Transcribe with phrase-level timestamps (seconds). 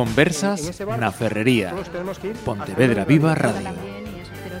[0.00, 1.76] Conversas na Ferrería.
[2.40, 3.68] Pontevedra Viva Radio.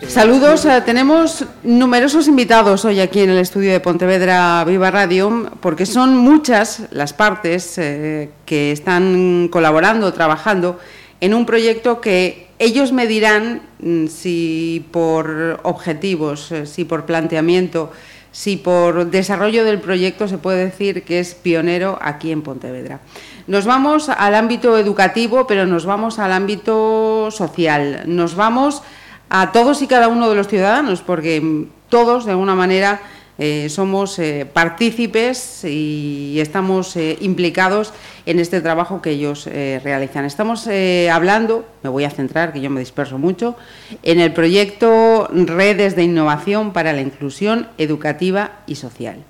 [0.04, 5.86] Saludos, eh, tenemos numerosos invitados hoy aquí en el estudio de Pontevedra Viva Radio, porque
[5.86, 10.78] son muchas las partes eh, que están colaborando, trabajando
[11.22, 17.92] en un proyecto que ellos me dirán mm, si por objetivos, eh, si por planteamiento,
[18.32, 23.00] si por desarrollo del proyecto se puede decir que es pionero aquí en Pontevedra.
[23.46, 28.82] Nos vamos al ámbito educativo, pero nos vamos al ámbito social, nos vamos
[29.28, 33.00] a todos y cada uno de los ciudadanos, porque todos, de alguna manera,
[33.42, 37.94] eh, somos eh, partícipes y estamos eh, implicados
[38.26, 40.26] en este trabajo que ellos realizan.
[40.26, 40.68] Estamos
[41.10, 43.56] hablando, me voy a centrar, que yo me disperso mucho,
[44.02, 49.24] en el proyecto Redes de Innovación para la Inclusión Educativa y Social.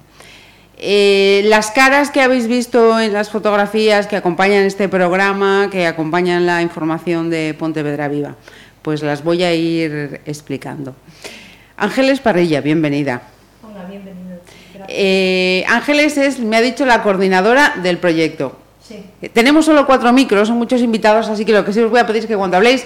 [0.77, 6.63] las caras que habéis visto en las fotografías que acompañan este programa, que acompañan la
[6.63, 8.35] información de Pontevedra Viva,
[8.83, 10.97] pues las voy a ir explicando.
[11.77, 13.23] Ángeles Parrilla, bienvenida.
[13.91, 14.39] Hola, bienvenida.
[14.89, 18.57] Eh, Ángeles es, me ha dicho, la coordinadora del proyecto.
[18.87, 19.03] Sí.
[19.21, 21.99] Eh, tenemos solo cuatro micros, son muchos invitados, así que lo que sí os voy
[21.99, 22.85] a pedir es que cuando habléis,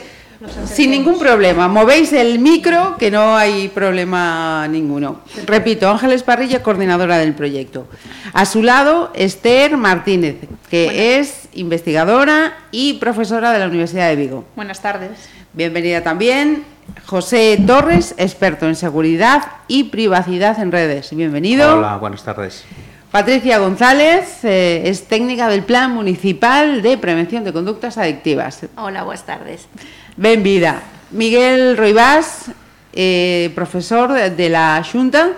[0.65, 5.21] sin ningún problema, movéis el micro, que no hay problema ninguno.
[5.47, 7.87] Repito, Ángeles Parrilla, coordinadora del proyecto.
[8.33, 10.37] A su lado, Esther Martínez,
[10.71, 14.45] que es investigadora y profesora de la Universidad de Vigo.
[14.57, 15.11] Buenas tardes.
[15.53, 16.74] Bienvenida también
[17.07, 21.15] José Torres, experto en seguridad y privacidad en redes.
[21.15, 21.79] Bienvenido.
[21.79, 22.65] Hola, buenas tardes.
[23.11, 28.67] Patricia González eh, es técnica del Plan Municipal de Prevención de Conductas Adictivas.
[28.77, 29.69] Hola, buenas tardes.
[30.17, 30.83] Bienvenida.
[31.13, 32.51] Miguel Roibás,
[32.93, 35.31] eh, profesor de la Junta,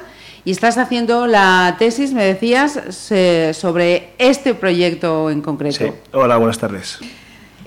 [0.44, 2.80] y estás haciendo la tesis, me decías,
[3.54, 5.84] sobre este proyecto en concreto.
[5.84, 5.92] Sí.
[6.12, 7.00] Hola, buenas tardes.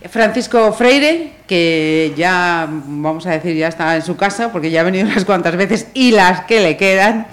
[0.08, 4.84] Francisco Freire, que ya, vamos a decir, ya está en su casa, porque ya ha
[4.84, 7.28] venido unas cuantas veces y las que le quedan,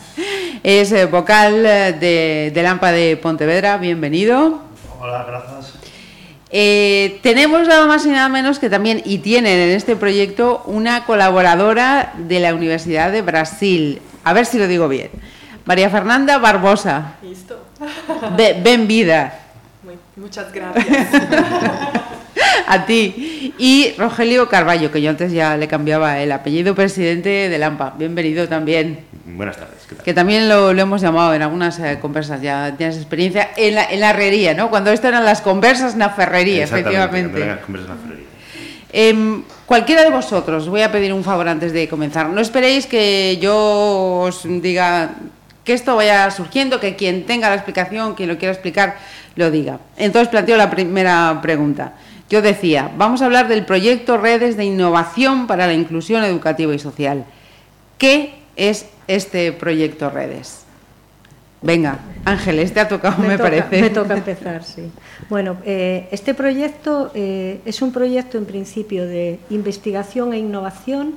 [0.63, 3.77] es eh, vocal de, de Lampa de Pontevedra.
[3.77, 4.63] Bienvenido.
[5.01, 5.75] Hola, gracias.
[6.51, 11.05] Eh, tenemos nada más y nada menos que también, y tienen en este proyecto, una
[11.05, 14.01] colaboradora de la Universidad de Brasil.
[14.25, 15.11] A ver si lo digo bien.
[15.65, 17.15] María Fernanda Barbosa.
[17.23, 17.67] Listo.
[18.37, 19.41] Ven vida.
[20.17, 21.09] muchas gracias.
[22.69, 23.55] a ti.
[23.59, 27.95] Y Rogelio Carballo, que yo antes ya le cambiaba el apellido presidente de Lampa.
[27.97, 29.01] Bienvenido también.
[29.25, 29.87] Buenas tardes.
[29.89, 30.05] ¿qué tal?
[30.05, 33.85] Que también lo, lo, hemos llamado en algunas eh, conversas, ya tienes experiencia en la,
[33.85, 34.71] en la herrería, ¿no?
[34.71, 37.47] Cuando esto eran las conversas en la ferrería, efectivamente.
[37.47, 38.27] Las conversas en la ferrería.
[38.93, 42.29] Eh, cualquiera de vosotros, voy a pedir un favor antes de comenzar.
[42.29, 45.11] No esperéis que yo os diga
[45.65, 48.97] que esto vaya surgiendo, que quien tenga la explicación, quien lo quiera explicar,
[49.35, 49.81] lo diga.
[49.97, 51.95] Entonces planteo la primera pregunta.
[52.29, 56.79] Yo decía, vamos a hablar del proyecto Redes de Innovación para la Inclusión Educativa y
[56.79, 57.25] Social.
[57.99, 60.65] ¿Qué es este proyecto Redes?
[61.63, 63.81] Venga, Ángeles, te ha tocado, me, me toca, parece.
[63.81, 64.91] Me toca empezar, sí.
[65.31, 71.15] Bueno, eh, este proyecto eh, es un proyecto en principio de investigación e innovación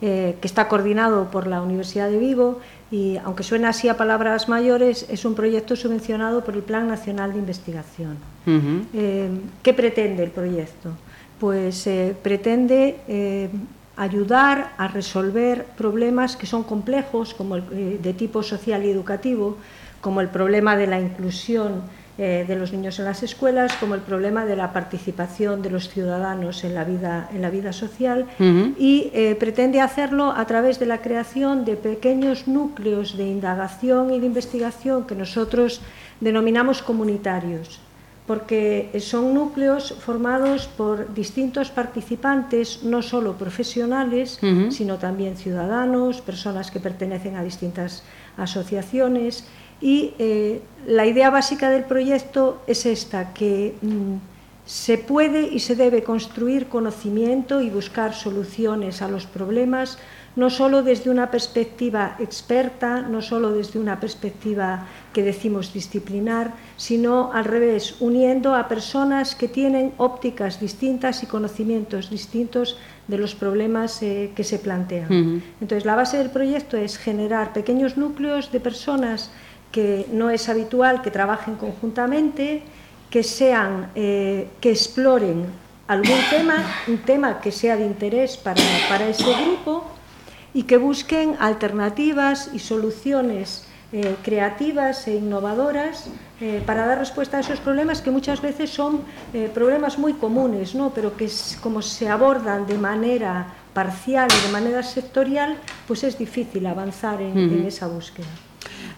[0.00, 4.48] eh, que está coordinado por la Universidad de Vigo y, aunque suena así a palabras
[4.48, 8.16] mayores, es un proyecto subvencionado por el Plan Nacional de Investigación.
[8.46, 8.84] Uh -huh.
[8.94, 9.28] eh,
[9.62, 10.90] ¿Qué pretende el proyecto?
[11.38, 13.50] Pues eh, pretende eh,
[13.96, 19.56] ayudar a resolver problemas que son complejos, como el, de tipo social y educativo,
[20.00, 21.82] como el problema de la inclusión
[22.20, 25.88] eh, de los niños en las escuelas, como el problema de la participación de los
[25.88, 28.74] ciudadanos en la vida, en la vida social, uh -huh.
[28.76, 34.18] y eh, pretende hacerlo a través de la creación de pequeños núcleos de indagación y
[34.18, 35.80] de investigación que nosotros
[36.20, 37.80] denominamos comunitarios
[38.26, 44.70] porque son núcleos formados por distintos participantes, no solo profesionales, uh -huh.
[44.70, 48.02] sino también ciudadanos, personas que pertenecen a distintas
[48.36, 49.48] asociaciones.
[49.80, 54.16] Y eh, la idea básica del proyecto es esta, que mm,
[54.68, 59.98] se puede y se debe construir conocimiento y buscar soluciones a los problemas,
[60.36, 67.32] no solo desde una perspectiva experta, no solo desde una perspectiva que decimos disciplinar, sino
[67.32, 72.76] al revés, uniendo a personas que tienen ópticas distintas y conocimientos distintos
[73.08, 75.10] de los problemas eh, que se plantean.
[75.10, 75.42] Uh -huh.
[75.62, 79.30] Entonces, la base del proyecto es generar pequeños núcleos de personas
[79.72, 82.62] que no es habitual que trabajen conjuntamente,
[83.10, 85.46] que sean, eh, que exploren
[85.86, 86.56] algún tema,
[86.86, 89.84] un tema que sea de interés para, para ese grupo
[90.52, 96.10] y que busquen alternativas y soluciones eh, creativas e innovadoras
[96.42, 99.00] eh, para dar respuesta a esos problemas que muchas veces son
[99.32, 100.90] eh, problemas muy comunes, ¿no?
[100.90, 105.56] pero que es, como se abordan de manera parcial y de manera sectorial,
[105.86, 107.60] pues es difícil avanzar en, uh -huh.
[107.60, 108.28] en esa búsqueda.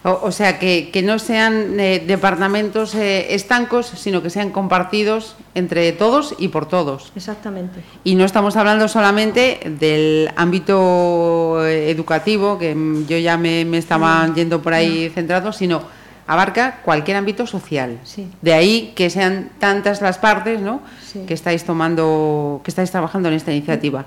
[0.03, 5.35] O, o sea, que, que, no sean eh, departamentos eh, estancos, sino que sean compartidos
[5.53, 7.11] entre todos y por todos.
[7.15, 7.81] Exactamente.
[8.03, 12.75] Y no estamos hablando solamente del ámbito educativo, que
[13.07, 15.13] yo ya me, me estaba no, yendo por ahí no.
[15.13, 15.83] centrado, sino
[16.31, 17.99] abarca cualquier ámbito social.
[18.03, 18.27] Sí.
[18.41, 20.81] De ahí que sean tantas las partes ¿no?
[21.05, 21.25] Sí.
[21.27, 24.05] que estáis tomando, que estáis trabajando en esta iniciativa.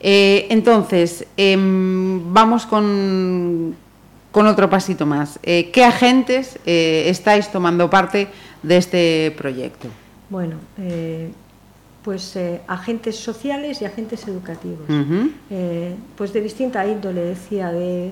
[0.00, 3.76] Eh, entonces, eh, vamos con,
[4.32, 5.38] con, otro pasito más.
[5.42, 8.28] Eh, ¿Qué agentes eh, estáis tomando parte
[8.62, 9.88] de este proyecto?
[10.28, 11.30] Bueno, eh,
[12.02, 14.88] pues eh, agentes sociales y agentes educativos.
[14.88, 15.94] Uh -huh.
[16.16, 18.10] pues de distinta índole, decía, de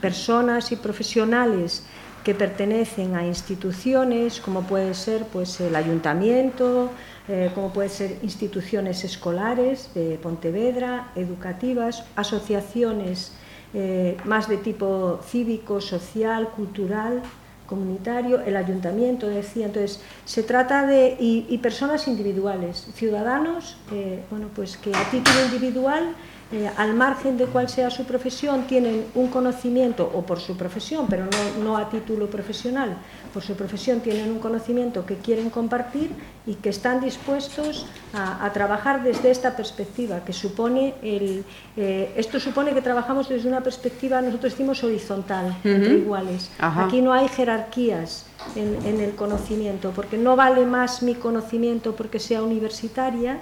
[0.00, 1.84] personas y profesionales
[2.24, 6.90] que pertenecen a instituciones, como puede ser pues, el ayuntamiento,
[7.28, 13.32] eh, como puede ser instituciones escolares de Pontevedra, educativas, asociaciones
[13.74, 17.22] eh, más de tipo cívico, social, cultural,
[17.66, 19.66] comunitario, el ayuntamiento, decía.
[19.66, 21.16] Entonces, se trata de.
[21.18, 26.14] y, personas individuales, ciudadanos, eh, bueno, pues que a título individual
[26.54, 31.06] eh, al margen de cuál sea su profesión, tienen un conocimiento, o por su profesión,
[31.10, 32.96] pero no, no, a título profesional,
[33.32, 36.10] por su profesión tienen un conocimiento que quieren compartir
[36.46, 41.44] y que están dispuestos a, a trabajar desde esta perspectiva, que supone el,
[41.76, 45.74] eh, esto supone que trabajamos desde una perspectiva, nosotros decimos horizontal, uh -huh.
[45.74, 46.52] entre iguales.
[46.60, 46.84] Ajá.
[46.84, 52.20] Aquí no hay jerarquías en, en el conocimiento, porque no vale más mi conocimiento porque
[52.20, 53.40] sea universitaria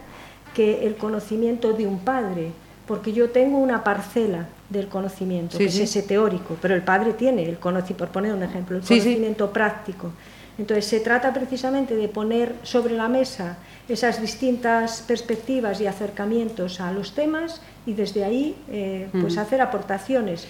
[0.54, 2.52] que el conocimiento de un padre
[2.86, 5.82] porque yo tengo una parcela del conocimiento, sí, que sí.
[5.82, 8.98] es ese teórico, pero el padre tiene el conocimiento, por poner un ejemplo, el sí,
[8.98, 10.12] conocimiento práctico.
[10.58, 13.56] Entonces se trata precisamente de poner sobre la mesa
[13.88, 19.38] esas distintas perspectivas y acercamientos a los temas y desde ahí eh, pues mm.
[19.38, 20.46] hacer aportaciones.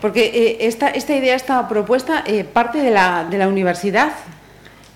[0.00, 4.12] Porque eh, esta, esta idea, esta propuesta, eh, parte de la, de la universidad.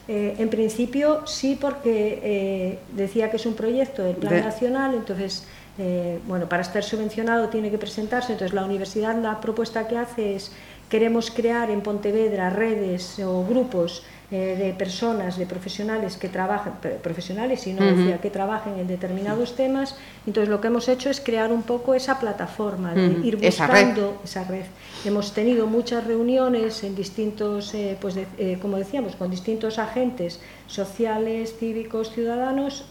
[0.08, 4.42] Eh, en principio sí, porque eh, decía que es un proyecto del Plan de...
[4.42, 5.46] Nacional, entonces
[5.84, 10.36] eh, bueno, para estar subvencionado tiene que presentarse, entonces la universidad la propuesta que hace
[10.36, 10.52] es
[10.88, 17.66] queremos crear en Pontevedra redes o grupos eh, de personas, de profesionales que trabajan, profesionales
[17.66, 17.96] y no uh -huh.
[17.96, 19.94] decía que trabajen en determinados temas,
[20.26, 23.24] entonces lo que hemos hecho es crear un poco esa plataforma, de uh -huh.
[23.26, 24.54] ir buscando esa red.
[24.54, 24.66] esa red.
[25.04, 30.40] Hemos tenido muchas reuniones en distintos, eh, pues de, eh, como decíamos, con distintos agentes
[30.66, 32.86] sociales, cívicos, ciudadanos,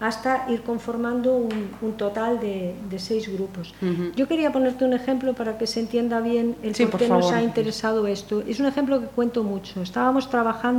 [0.00, 3.72] hasta ir conformando un, un total de, de, seis grupos.
[3.80, 4.14] Uh -huh.
[4.16, 7.18] Yo quería ponerte un ejemplo para que se entienda bien el sí, por qué por
[7.18, 8.42] nos ha interesado esto.
[8.52, 9.74] Es un ejemplo que cuento mucho.
[9.82, 10.71] Estábamos trabajando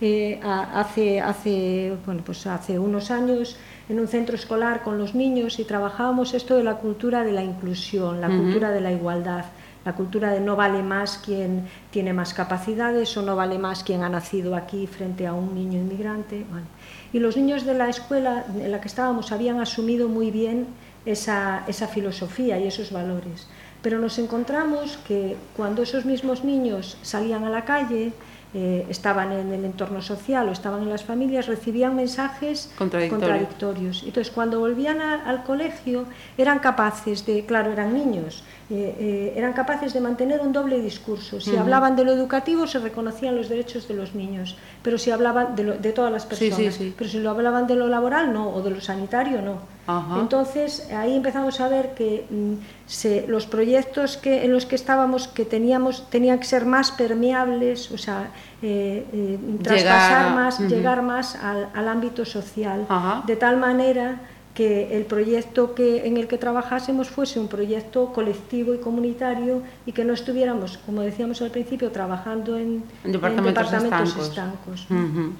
[0.00, 3.56] eh, hace, hace, bueno, pues hace unos años
[3.88, 7.42] en un centro escolar con los niños y trabajábamos esto de la cultura de la
[7.42, 8.42] inclusión, la uh -huh.
[8.42, 9.44] cultura de la igualdad
[9.84, 14.02] la cultura de no vale más quien tiene más capacidades o no vale más quien
[14.02, 16.44] ha nacido aquí frente a un niño inmigrante.
[16.50, 16.66] Bueno.
[17.12, 20.66] Y los niños de la escuela en la que estábamos habían asumido muy bien
[21.06, 23.48] esa, esa filosofía y esos valores.
[23.82, 28.12] Pero nos encontramos que cuando esos mismos niños salían a la calle,
[28.52, 33.26] eh, estaban en el entorno social o estaban en las familias, recibían mensajes Contradictorio.
[33.26, 34.02] contradictorios.
[34.04, 36.04] Entonces, cuando volvían a, al colegio,
[36.36, 41.40] eran capaces de, claro, eran niños, eh, eh, eran capaces de mantener un doble discurso.
[41.40, 41.60] Si uh -huh.
[41.60, 45.64] hablaban de lo educativo, se reconocían los derechos de los niños, pero si hablaban de,
[45.64, 46.94] lo, de todas las personas, sí, sí, sí.
[46.96, 49.80] pero si lo hablaban de lo laboral, no, o de lo sanitario, no.
[50.20, 52.54] Entonces, ahí empezamos a ver que mm,
[52.86, 57.90] se, los proyectos que, en los que estábamos, que teníamos, tenían que ser más permeables,
[57.90, 58.30] o sea,
[58.62, 60.68] eh, eh, traspasar llegar, más, uh -huh.
[60.68, 62.86] llegar más al, al ámbito social,
[63.26, 64.20] de tal manera
[64.60, 69.92] que el proyecto que, en el que trabajásemos fuese un proyecto colectivo y comunitario y
[69.92, 74.28] que no estuviéramos, como decíamos al principio, trabajando en, en departamentos, en departamentos estancos.
[74.28, 74.86] estancos.
[74.90, 75.32] Uh -huh.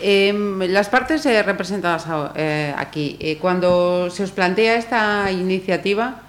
[0.00, 6.22] eh, las partes eh, representadas eh, aquí, eh, cuando se os plantea esta iniciativa,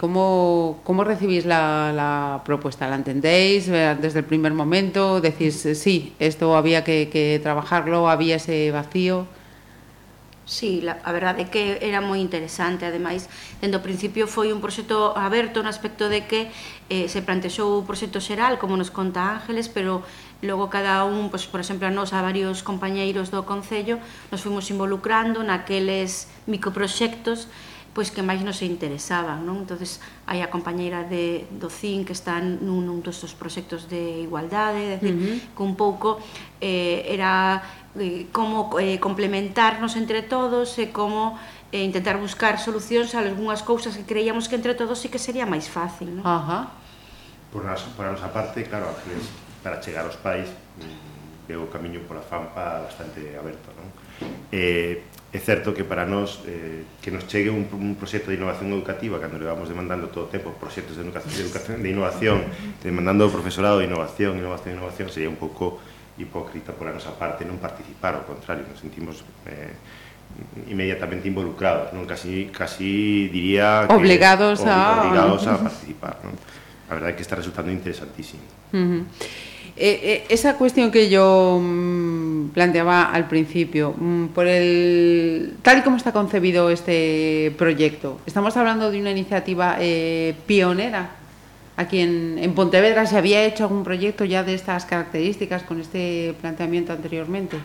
[0.00, 2.88] ¿cómo, ¿cómo, recibís la, la, propuesta?
[2.88, 3.68] ¿La entendéis
[4.04, 5.20] desde el primer momento?
[5.20, 9.26] ¿Decís, sí, esto había que, que trabajarlo, había ese vacío?
[10.48, 13.28] Sí, la, a verdade é que era moi interesante, ademais,
[13.60, 16.48] dende o principio foi un proxecto aberto no aspecto de que
[16.88, 20.00] eh, se plantexou o proxecto xeral, como nos conta Ángeles, pero
[20.40, 24.00] logo cada un, pois, por exemplo, a nos, a varios compañeiros do Concello,
[24.32, 27.52] nos fuimos involucrando naqueles microproxectos
[27.98, 29.66] pois que máis nos interesaban, non?
[29.66, 29.98] Entonces,
[30.30, 34.88] hai a compañeira de do CIN que está nun, nun dos proxectos de igualdade, é
[35.02, 35.36] decir, uh -huh.
[35.50, 36.22] que un pouco
[36.62, 37.58] eh, era
[37.96, 41.38] eh, como eh, complementarnos entre todos e como
[41.72, 45.48] eh, intentar buscar solucións a algunhas cousas que creíamos que entre todos sí que sería
[45.48, 46.20] máis fácil.
[46.20, 46.24] Non?
[46.24, 46.76] Ajá.
[47.48, 49.24] Por, a, por a nosa parte, claro, Ángeles,
[49.64, 53.72] para chegar aos pais, mm, veo o camiño pola Fampa bastante aberto.
[53.72, 53.88] Non?
[54.52, 58.72] Eh, é certo que para nós eh, que nos chegue un, un proxecto de innovación
[58.72, 62.38] educativa cando levamos demandando todo o tempo proxectos de educación de, educación, de innovación
[62.80, 65.84] demandando o profesorado de innovación, innovación, innovación sería un pouco
[66.18, 69.72] hipócrita pola nosa parte non participar, ao contrario, nos sentimos eh,
[70.68, 76.34] inmediatamente involucrados, non casi casi diría que obligados a obligados a participar, non?
[76.88, 78.42] La verdad es que está resultando interesantísimo.
[78.72, 79.02] Uh -huh.
[79.80, 85.82] Eh, eh, esa cuestión que yo mmm, planteaba al principio, mmm, por el tal y
[85.82, 91.17] como está concebido este proyecto, estamos hablando de una iniciativa eh, pionera.
[91.78, 96.34] Aquí en, en Pontevedra se había hecho algún proyecto ya de estas características con este
[96.40, 97.56] planteamiento anteriormente.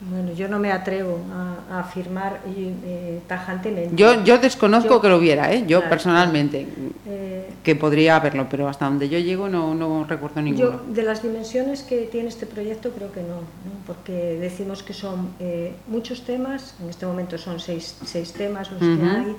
[0.00, 3.94] Bueno, yo no me atrevo a, a afirmar eh, tajantemente.
[3.94, 5.64] Yo, yo desconozco yo, que lo hubiera, ¿eh?
[5.66, 6.66] yo claro, personalmente,
[7.06, 10.70] eh, que podría haberlo, pero hasta donde yo llego no, no recuerdo ninguno.
[10.72, 13.72] Yo, de las dimensiones que tiene este proyecto, creo que no, ¿no?
[13.86, 18.80] porque decimos que son eh, muchos temas, en este momento son seis, seis temas los
[18.80, 18.98] uh -huh.
[18.98, 19.36] que hay,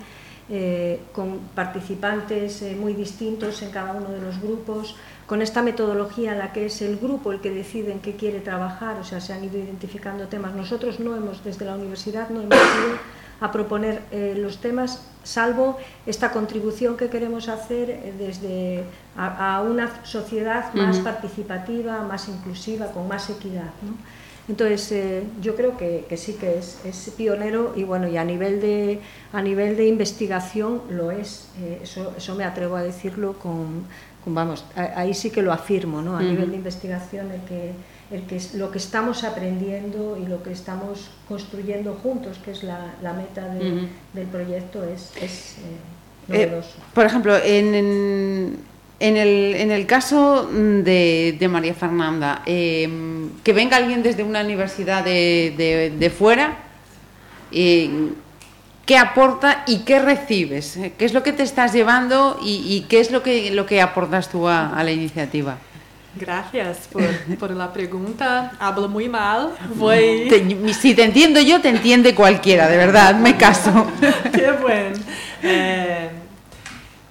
[0.50, 6.32] eh, con participantes eh, muy distintos en cada uno de los grupos, con esta metodología
[6.32, 9.20] en la que es el grupo el que decide en qué quiere trabajar, o sea,
[9.20, 10.56] se han ido identificando temas.
[10.56, 12.98] Nosotros no hemos, desde la universidad, no hemos ido
[13.40, 18.84] a proponer eh, los temas, salvo esta contribución que queremos hacer eh, desde
[19.16, 21.04] a, a, una sociedad más uh -huh.
[21.04, 23.72] participativa, más inclusiva, con más equidad.
[23.84, 23.94] ¿no?
[24.50, 28.24] Entonces, eh, yo creo que, que sí que es, es, pionero y bueno, y a
[28.24, 29.02] nivel de,
[29.34, 31.50] a nivel de investigación lo es.
[31.62, 33.86] Eh, eso, eso me atrevo a decirlo con,
[34.24, 36.16] con vamos, ahí sí que lo afirmo, ¿no?
[36.18, 36.30] A uh -huh.
[36.30, 37.74] nivel de investigación, el que,
[38.10, 42.64] el que es, lo que estamos aprendiendo y lo que estamos construyendo juntos, que es
[42.64, 43.88] la, la meta de, uh -huh.
[44.14, 46.78] del proyecto, es, es eh, novedoso.
[46.78, 48.58] Eh, por ejemplo, en, en
[49.00, 52.90] en el, en el caso de, de María Fernanda, eh,
[53.44, 56.58] que venga alguien desde una universidad de, de, de fuera,
[57.52, 58.10] eh,
[58.86, 60.80] ¿qué aporta y qué recibes?
[60.98, 63.82] ¿Qué es lo que te estás llevando y, y qué es lo que, lo que
[63.82, 65.58] aportas tú a, a la iniciativa?
[66.16, 67.04] Gracias por,
[67.38, 68.54] por, la pregunta.
[68.60, 69.52] Hablo muy mal.
[69.76, 70.28] Voy...
[70.28, 73.86] Te, si te entiendo yo, te entiende cualquiera, de verdad, me caso.
[74.34, 74.98] Qué bueno.
[75.44, 76.10] Eh,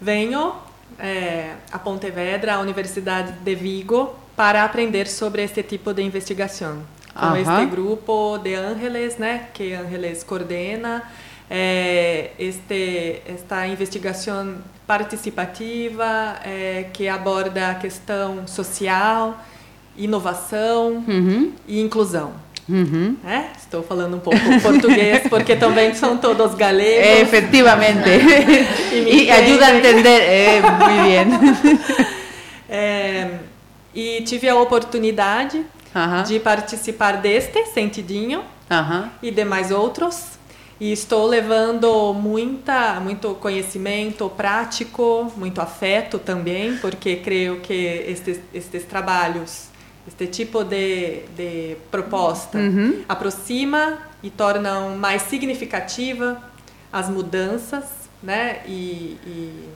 [0.00, 0.65] vengo
[0.98, 6.82] é, a Pontevedra, a Universidade de Vigo, para aprender sobre este tipo de investigação.
[7.14, 7.36] Com uhum.
[7.36, 11.02] este grupo de Ángeles, né, que Ángeles coordena,
[11.48, 19.42] é, este, esta investigação participativa é, que aborda a questão social,
[19.96, 21.52] inovação uhum.
[21.66, 22.34] e inclusão.
[22.68, 23.16] Uhum.
[23.24, 23.46] É?
[23.56, 27.06] Estou falando um pouco português porque também são todos galegos.
[27.06, 28.08] É, efectivamente.
[28.92, 32.16] e, e ajuda a entender é, muito bem.
[32.68, 33.38] É,
[33.94, 35.58] e tive a oportunidade
[35.94, 36.22] uhum.
[36.24, 39.08] de participar deste Sentidinho uhum.
[39.22, 40.36] e demais outros.
[40.80, 48.82] E estou levando muita, muito conhecimento prático, muito afeto também, porque creio que estes, estes
[48.82, 49.68] trabalhos
[50.06, 53.02] este tipo de, de proposta uhum.
[53.08, 56.40] aproxima e torna mais significativa
[56.92, 57.84] as mudanças
[58.22, 58.60] né?
[58.66, 59.68] e, e,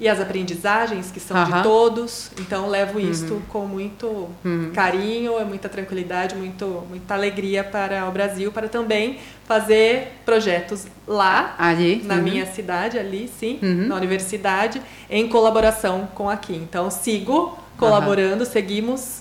[0.00, 1.50] e as aprendizagens que são uhum.
[1.50, 2.30] de todos.
[2.38, 3.42] Então, levo isto uhum.
[3.48, 4.28] com muito
[4.74, 12.02] carinho, muita tranquilidade, muito, muita alegria para o Brasil, para também fazer projetos lá, ali,
[12.04, 14.80] na minha cidade, ali, sim, na universidade,
[15.10, 16.54] em colaboração com aqui.
[16.54, 19.18] Então, sigo colaborando, seguimos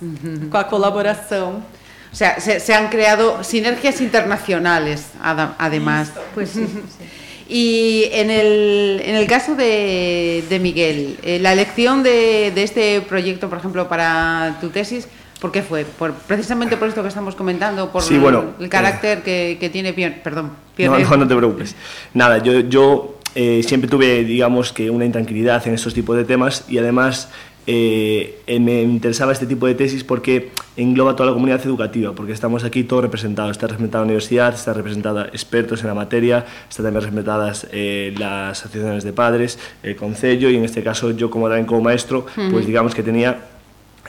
[0.50, 1.63] con la colaboración.
[2.12, 6.12] O sea, se, se, han creado sinergias internacionales, además.
[6.36, 7.05] Pues sí, sí.
[7.48, 13.01] Y en el, en el caso de, de Miguel, eh, la elección de, de, este
[13.01, 15.07] proyecto, por ejemplo, para tu tesis,
[15.41, 15.83] ¿por qué fue?
[15.83, 19.57] Por, precisamente por esto que estamos comentando, por sí, bueno, el, el, carácter eh, que,
[19.60, 21.75] que, tiene Pion, perdón, no, no, no, te preocupes.
[22.13, 26.65] Nada, yo, yo eh, siempre tuve, digamos, que una intranquilidad en estos tipos de temas
[26.69, 27.29] y además
[27.65, 32.63] eh, me interesaba este tipo de tesis porque engloba toda la comunidad educativa, porque estamos
[32.63, 33.51] aquí todos representados.
[33.51, 38.60] Está representada la universidad, está representada expertos en la materia, están también representadas eh, las
[38.60, 42.65] asociaciones de padres, el concello y en este caso yo como también como maestro, pues
[42.65, 43.46] digamos que tenía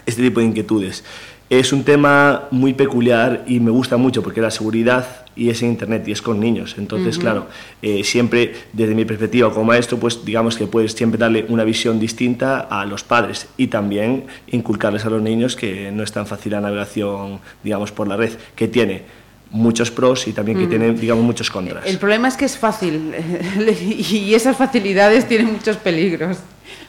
[0.06, 1.04] este tipo de inquietudes.
[1.50, 5.70] Es un tema muy peculiar y me gusta mucho porque la seguridad y es en
[5.70, 6.76] Internet y es con niños.
[6.78, 7.48] Entonces, claro,
[7.82, 12.00] eh, siempre desde mi perspectiva como maestro, pues digamos que puedes siempre darle una visión
[12.00, 16.52] distinta a los padres y también inculcarles a los niños que no es tan fácil
[16.52, 19.02] la navegación, digamos, por la red, que tiene
[19.50, 21.84] muchos pros y también que tiene, digamos, muchos contras.
[21.86, 23.14] El problema es que es fácil
[23.98, 26.38] y esas facilidades tienen muchos peligros.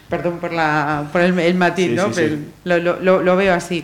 [0.09, 2.11] Perdón por, la, por el, matiz, ¿no?
[2.13, 3.83] Pero lo, lo, lo veo así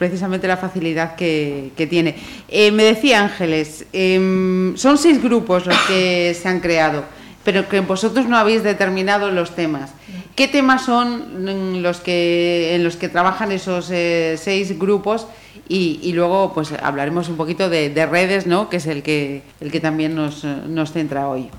[0.00, 2.16] precisamente la facilidad que, tiene.
[2.48, 7.04] Eh, me decía Ángeles, em, son seis grupos los que se han creado,
[7.44, 9.92] pero que vosotros no habéis determinado los temas.
[10.34, 15.26] ¿Qué temas son los que, en los que trabajan esos eh, seis grupos?
[15.68, 18.70] Y, luego pues hablaremos un poquito de, redes, ¿no?
[18.70, 21.50] que es el que, el que también nos, nos centra hoy.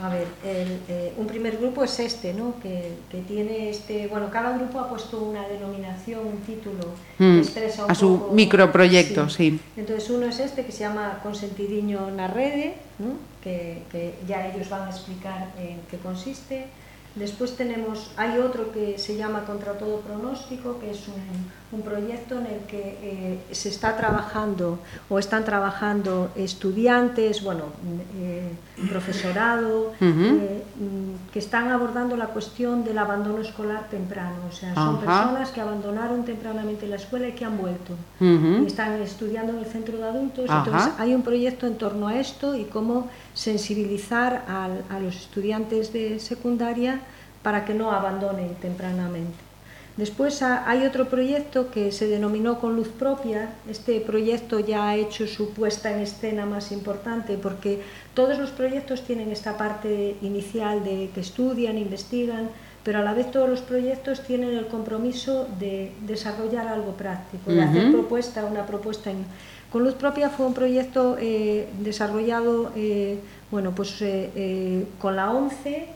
[0.00, 2.54] A ver, el, eh, un primer grupo es este, ¿no?
[2.62, 6.80] Que, que, tiene este, bueno, cada grupo ha puesto una denominación, un título
[7.16, 9.58] que mm, expresa un a su microproyecto, sí.
[9.76, 13.14] Entonces uno es este que se llama Consentidiño na rede, ¿no?
[13.42, 16.66] que, que ya ellos van a explicar en qué consiste.
[17.18, 22.38] Después tenemos, hay otro que se llama Contra todo pronóstico, que es un, un proyecto
[22.38, 24.78] en el que eh, se está trabajando
[25.10, 27.64] o están trabajando estudiantes, bueno,
[28.16, 28.52] eh,
[28.88, 34.36] profesorado, eh, mm, que están abordando la cuestión del abandono escolar temprano.
[34.48, 37.94] O sea, son personas que abandonaron tempranamente la escuela y que han vuelto.
[38.20, 40.46] Y están estudiando en el centro de adultos.
[40.48, 46.18] Entonces, hay un proyecto en torno a esto y cómo sensibilizar a, los estudiantes de
[46.18, 47.00] secundaria
[47.42, 49.48] para que no abandonen tempranamente.
[49.96, 53.50] Después hay otro proyecto que se denominó Con Luz Propia.
[53.68, 57.82] Este proyecto ya ha hecho su puesta en escena más importante porque
[58.14, 62.48] todos los proyectos tienen esta parte inicial de que estudian, investigan,
[62.84, 67.62] pero a la vez todos los proyectos tienen el compromiso de desarrollar algo práctico, de
[67.62, 69.24] hacer propuesta, una propuesta en,
[69.70, 73.18] con Luz Propia fue un proyecto eh, desarrollado eh,
[73.50, 75.88] bueno, pues, eh, con la ONCE,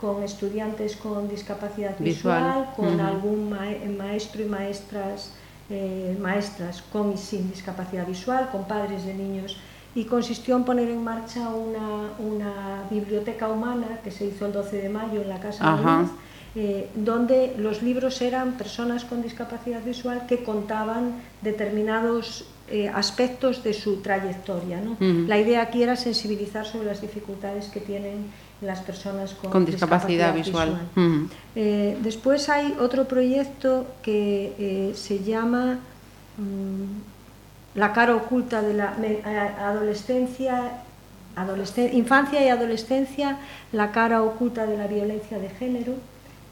[0.00, 3.50] con estudiantes con discapacidad visual, con algún
[3.96, 5.32] maestro y maestras,
[6.20, 9.56] maestras con y sin discapacidad visual, con padres de niños,
[9.94, 14.82] y consistió en poner en marcha una, una biblioteca humana que se hizo el 12
[14.82, 16.10] de mayo en la Casa de Luz,
[16.94, 23.96] donde los libros eran personas con discapacidad visual que contaban determinados eh, aspectos de su
[24.02, 24.80] trayectoria.
[24.80, 24.96] ¿no?
[25.26, 28.26] La idea aquí era sensibilizar sobre las dificultades que tienen
[28.60, 30.78] las personas con, discapacidad, visual.
[31.54, 35.78] Eh, después hay otro proyecto que eh, se llama
[36.36, 38.94] mm, La cara oculta de la
[39.60, 40.82] adolescencia,
[41.92, 43.38] infancia y adolescencia,
[43.72, 45.94] la cara oculta de la violencia de género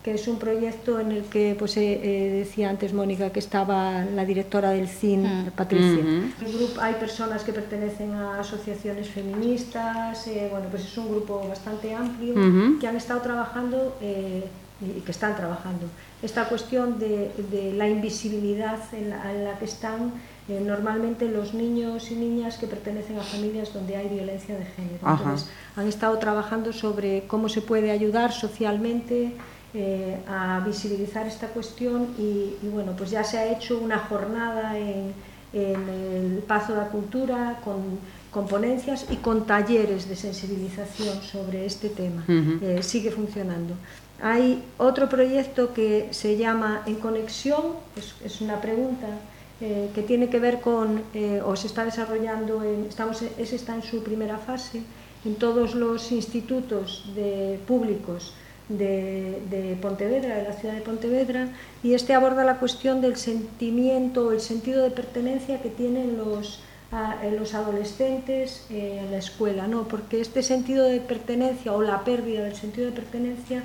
[0.07, 4.05] que es un proyecto en el que pues, eh, eh, decía antes Mónica que estaba
[4.05, 5.51] la directora del CIN, mm.
[5.51, 5.99] Patricia.
[5.99, 11.09] En el grupo hay personas que pertenecen a asociaciones feministas, eh, bueno, pues es un
[11.11, 12.35] grupo bastante amplio
[12.79, 15.87] que han estado trabajando y que están trabajando
[16.23, 20.13] esta cuestión de, de la invisibilidad en la, en la que están
[20.49, 25.01] normalmente los niños y niñas que pertenecen a familias donde hay violencia de género.
[25.05, 29.33] Entonces, han estado trabajando sobre cómo se puede ayudar socialmente
[29.79, 35.13] eh, a visibilizar esta cuestión y, bueno, pues ya se ha hecho una jornada en,
[35.53, 37.99] el Pazo de la Cultura con,
[38.31, 42.25] con, ponencias y con talleres de sensibilización sobre este tema.
[42.27, 43.75] Eh, sigue funcionando.
[44.23, 47.75] Hay otro proyecto que se llama En Conexión,
[48.25, 49.09] es, una pregunta
[49.61, 51.03] eh, que tiene que ver con,
[51.45, 54.81] o se está desarrollando, en, estamos, ese está en su primera fase,
[55.27, 58.33] en todos los institutos de, públicos
[58.69, 61.49] de, Pontevedra, de la ciudad de Pontevedra,
[61.83, 66.61] y este aborda la cuestión del sentimiento, el sentido de pertenencia que tienen los,
[67.39, 69.87] los adolescentes eh, en la escuela, ¿no?
[69.87, 73.63] porque este sentido de pertenencia o la pérdida del sentido de pertenencia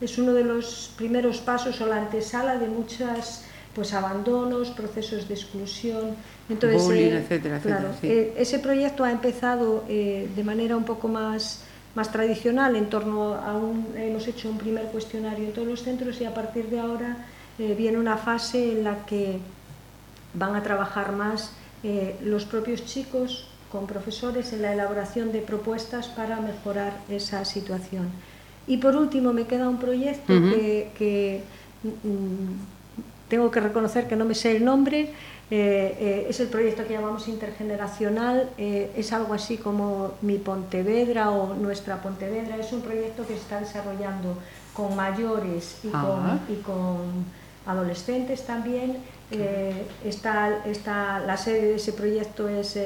[0.00, 3.42] es uno de los primeros pasos o la antesala de muchos
[3.74, 6.16] pues abandonos, procesos de exclusión.
[6.48, 7.60] Entonces, eh, etcétera,
[8.02, 11.62] eh, ese proyecto ha empezado de manera un poco más
[11.94, 16.20] más tradicional en torno a un, hemos hecho un primer cuestionario en todos los centros
[16.20, 17.26] y a partir de ahora
[17.58, 19.38] eh, viene una fase en la que
[20.34, 26.08] van a trabajar más eh, los propios chicos con profesores en la elaboración de propuestas
[26.08, 28.08] para mejorar esa situación.
[28.66, 31.42] Y por último me queda un proyecto que,
[31.82, 35.10] mm, tengo que reconocer que no me sé el nombre,
[35.50, 41.30] eh, eh, es el proyecto que llamamos intergeneracional, eh, es algo así como mi Pontevedra
[41.30, 44.36] o nuestra Pontevedra, es un proyecto que se está desarrollando
[44.74, 47.24] con mayores y con, y con
[47.66, 48.98] adolescentes también.
[50.04, 52.78] Está, está, la sede de ese proyecto es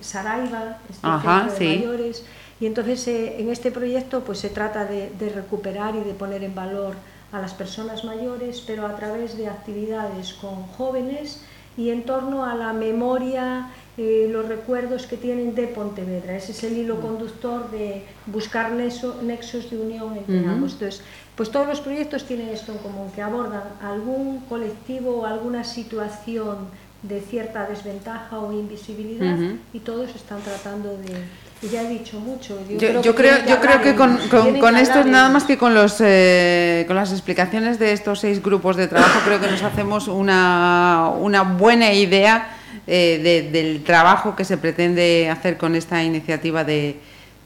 [0.00, 1.78] Saraiva, este Ajá, centro de sí.
[1.78, 2.24] mayores,
[2.60, 6.54] y entonces en este proyecto pues se trata de, de recuperar y de poner en
[6.54, 6.94] valor
[7.32, 11.42] a las personas mayores, pero a través de actividades con jóvenes
[11.80, 16.36] y en torno a la memoria, eh, los recuerdos que tienen de Pontevedra.
[16.36, 20.50] Ese es el hilo conductor de buscar nexo- nexos de unión entre Ujú.
[20.50, 20.72] ambos.
[20.74, 21.00] Entonces,
[21.36, 26.56] pues todos los proyectos tienen esto en común, que abordan algún colectivo o alguna situación
[27.02, 29.56] de cierta desventaja o invisibilidad Ujú.
[29.72, 31.14] y todos están tratando de...
[31.62, 32.58] ya he dicho mucho.
[32.68, 35.12] Yo, Yo, yo creo, yo creo que en- con, con, con que esto, hablar en-
[35.12, 39.20] nada más que con, los, eh, con las explicaciones de estos seis grupos de trabajo,
[39.24, 45.28] creo que nos hacemos una, una buena idea eh, de- del trabajo que se pretende
[45.30, 46.96] hacer con esta iniciativa de,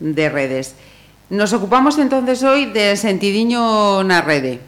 [0.01, 0.75] de redes.
[1.31, 4.61] Nos ocupamos entonces hoy del sentidiño na rede.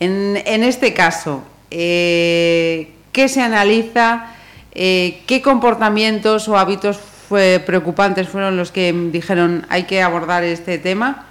[0.00, 4.32] En, en este caso, eh, ¿qué se analiza?
[4.72, 10.78] Eh, ¿Qué comportamientos o hábitos fue preocupantes fueron los que dijeron hay que abordar este
[10.78, 11.26] tema?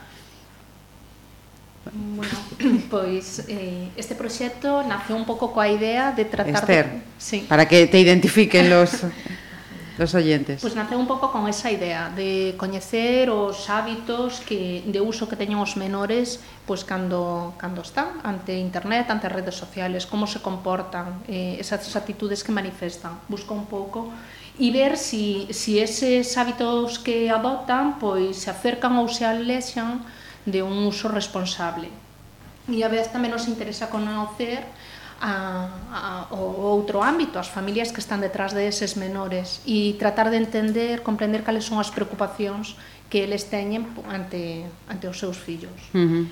[1.92, 2.34] Bueno,
[2.92, 7.02] pois eh, este proxecto naceu un pouco coa idea de tratar Esther, de...
[7.18, 7.38] Sí.
[7.50, 9.10] para que te identifiquen los
[9.98, 10.62] los oyentes.
[10.62, 15.26] Pois pues nace un pouco con esa idea de coñecer os hábitos que de uso
[15.26, 16.38] que teñen os menores
[16.70, 21.96] pois pues, cando cando están ante internet, ante redes sociales, como se comportan, eh, esas
[21.98, 23.18] actitudes que manifestan.
[23.26, 24.14] Busca un pouco
[24.58, 30.02] e ver si, si eses hábitos que adoptan pois se acercan ou se alexan
[30.50, 31.93] de un uso responsable.
[32.65, 34.65] E a vez tamén nos interesa conocer
[35.22, 36.02] a, a,
[36.34, 41.06] o outro ámbito, as familias que están detrás de eses menores e tratar de entender,
[41.06, 42.78] comprender cales son as preocupacións
[43.13, 45.78] que eles teñen ante, ante os seus fillos.
[45.93, 46.26] Uh -huh.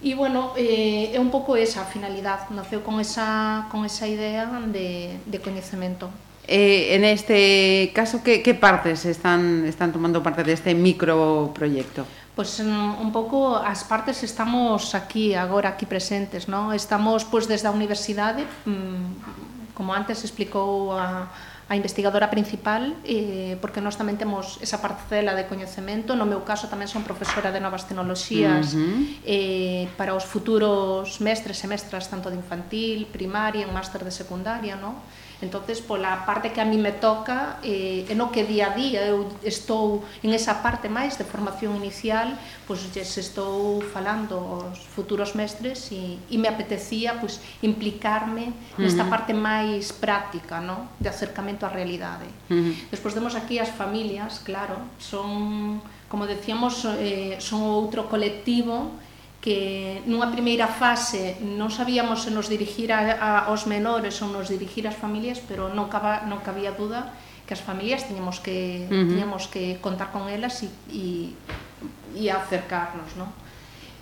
[0.00, 4.48] E bueno, eh, é un pouco esa a finalidade, naceu con esa, con esa idea
[4.68, 6.08] de, de coñecemento.
[6.52, 12.04] Eh, en este caso, ¿qué, ¿qué, partes están, están tomando parte de este microproyecto?
[12.34, 16.74] Pois pues, eh, un pouco as partes estamos aquí agora aquí presentes, non?
[16.74, 21.30] Estamos pois pues, desde a universidade, mm, como antes explicou a
[21.70, 26.66] a investigadora principal eh, porque nós tamén temos esa parcela de coñecemento no meu caso
[26.66, 28.98] tamén son profesora de novas tecnoloxías uh -huh.
[29.22, 34.74] eh, para os futuros mestres e mestras tanto de infantil, primaria, en máster de secundaria
[34.74, 34.98] non?
[35.42, 39.08] entonces pola parte que a mí me toca eh, e no que día a día
[39.08, 42.36] eu estou en esa parte máis de formación inicial
[42.68, 49.08] pois lles estou falando aos futuros mestres e, e me apetecía pois, implicarme nesta uh
[49.08, 49.12] -huh.
[49.12, 50.92] parte máis práctica no?
[51.00, 52.72] de acercamento á realidade uh -huh.
[52.92, 58.92] despois temos aquí as familias claro, son como decíamos eh, son outro colectivo
[59.40, 64.52] que nunha primeira fase non sabíamos se nos dirigir a, a, aos menores ou nos
[64.52, 67.08] dirigir ás familias, pero non, caba, non cabía duda
[67.48, 69.08] que as familias tiñamos que, uh -huh.
[69.08, 71.32] tiñamos que contar con elas e, e,
[72.12, 73.32] e acercarnos, non?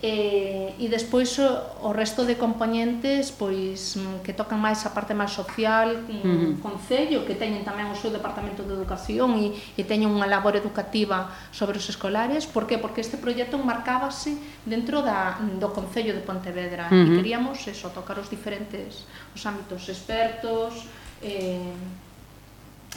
[0.01, 5.11] e, e despois o, o resto de componentes pois mm, que tocan máis a parte
[5.11, 6.55] máis social uh -huh.
[6.63, 11.35] concello que teñen tamén o seu departamento de educación e, e teñen unha labor educativa
[11.51, 12.79] sobre os escolares por que?
[12.79, 17.11] porque este proxecto marcábase dentro da, do concello de Pontevedra uh -huh.
[17.11, 19.03] e queríamos eso, tocar os diferentes
[19.35, 20.87] os ámbitos expertos
[21.19, 21.75] eh,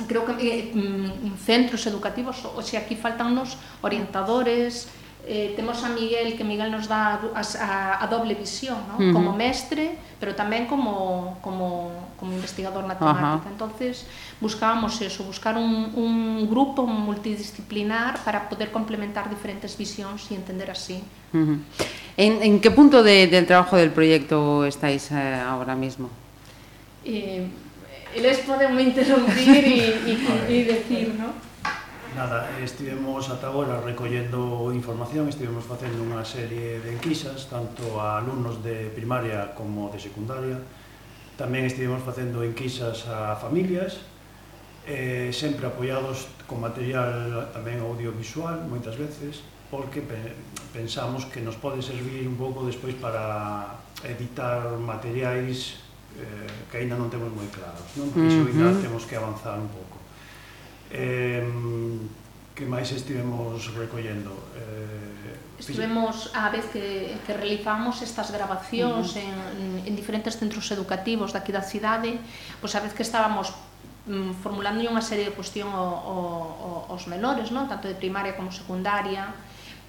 [0.07, 4.89] creo que eh, mm, centros educativos, o sea, aquí faltan nos orientadores,
[5.27, 8.99] eh, temos a Miguel, que Miguel nos dá a, a, a doble visión, ¿no?
[8.99, 9.13] Ujú.
[9.15, 13.39] como mestre, pero tamén como, como, como investigador na temática.
[13.43, 13.51] Ajá.
[13.51, 14.07] Entonces,
[14.43, 20.99] buscábamos eso, buscar un, un grupo multidisciplinar para poder complementar diferentes visións e entender así.
[21.35, 21.59] Ujú.
[22.19, 26.11] ¿En, en qué punto de- del trabajo del proyecto estáis eh, ahora mismo?
[27.07, 27.47] Eh,
[28.15, 30.15] eles poden me interrumpir e, e,
[30.51, 31.33] e decir, ¿no?
[32.17, 38.61] Nada, estivemos ata agora recollendo información, estivemos facendo unha serie de enquisas, tanto a alumnos
[38.61, 40.61] de primaria como de secundaria.
[41.41, 44.05] Tamén estivemos facendo enquisas a familias,
[44.85, 49.41] eh, sempre apoiados con material tamén audiovisual, moitas veces,
[49.73, 50.05] porque
[50.77, 55.81] pensamos que nos pode servir un pouco despois para editar materiais
[56.21, 57.89] eh, que aínda non temos moi claros.
[57.97, 58.13] Non?
[58.13, 58.85] Porque uh -huh.
[58.85, 59.92] temos que avanzar un pouco.
[60.93, 61.41] Eh,
[62.55, 64.37] que máis estivemos recollendo?
[64.53, 65.13] Eh,
[65.57, 69.25] estivemos a vez que, que realizamos estas grabacións uh -huh.
[69.25, 72.21] en, en diferentes centros educativos daqui da cidade,
[72.61, 73.57] pois a vez que estábamos
[74.05, 77.71] mm, formulando unha serie de cuestión ao, o, aos menores, non?
[77.73, 79.33] tanto de primaria como secundaria,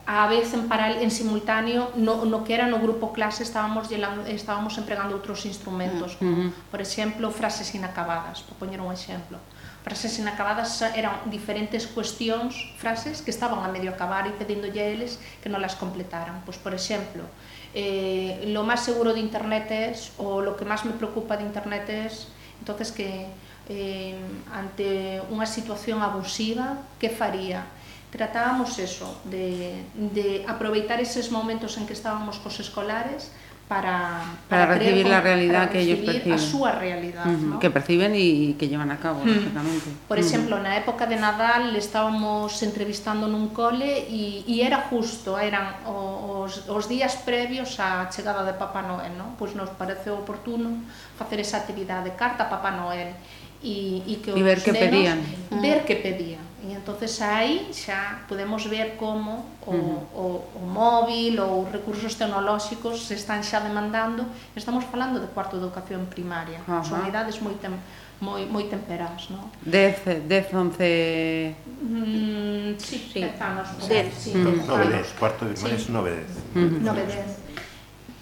[0.06, 3.88] a vez en, paral, en simultáneo no, no que era no grupo clase estábamos
[4.28, 6.52] estábamos empregando outros instrumentos, uh -huh.
[6.52, 9.40] como, por exemplo, frases inacabadas, para poñer un exemplo.
[9.84, 15.20] Frases inacabadas eran diferentes cuestións frases que estaban a medio acabar e pedíndolle a eles
[15.44, 16.40] que non las completaran.
[16.48, 17.28] Pois por exemplo
[17.76, 21.86] eh, lo máis seguro de internet es o lo que máis me preocupa de internet
[21.92, 22.32] es
[22.64, 23.28] entonces que
[23.68, 24.16] eh,
[24.56, 27.68] ante unha situación abusiva que faría
[28.14, 33.34] tratábamos eso, de, de aproveitar eses momentos en que estábamos cos escolares
[33.68, 36.34] para, para, para recibir la realidad que ellos perciben.
[36.34, 37.60] a súa realidad, uh -huh, ¿no?
[37.60, 40.08] que perciben y que llevan a cabo, uh -huh.
[40.08, 40.68] Por exemplo, uh -huh.
[40.68, 46.84] na época de Nadal estábamos entrevistando nun cole e, e era justo, eran os, os
[46.92, 49.34] días previos á chegada de Papá Noel, ¿no?
[49.40, 50.84] Pois nos pareceu oportuno
[51.18, 53.16] facer esa actividade, carta a Papá Noel
[53.64, 55.20] e, e que os e ver que nenos, pedían.
[55.64, 56.53] ver que pedían.
[56.64, 60.16] E entonces aí xa podemos ver como o, uh -huh.
[60.16, 64.24] o, o móvil ou recursos tecnolóxicos se están xa demandando.
[64.56, 66.64] Estamos falando de cuarto de educación primaria.
[66.64, 66.84] Uh -huh.
[66.88, 67.76] Son idades moi tem,
[68.24, 69.52] moi moi temperás, non?
[69.68, 73.20] 10 10 11 mm, sí, sí.
[73.44, 73.68] anos.
[73.84, 75.92] 10, sí, 9 10, cuarto de primaria sí.
[75.92, 76.16] 9
[76.56, 76.80] 10.
[76.80, 77.44] 9 10.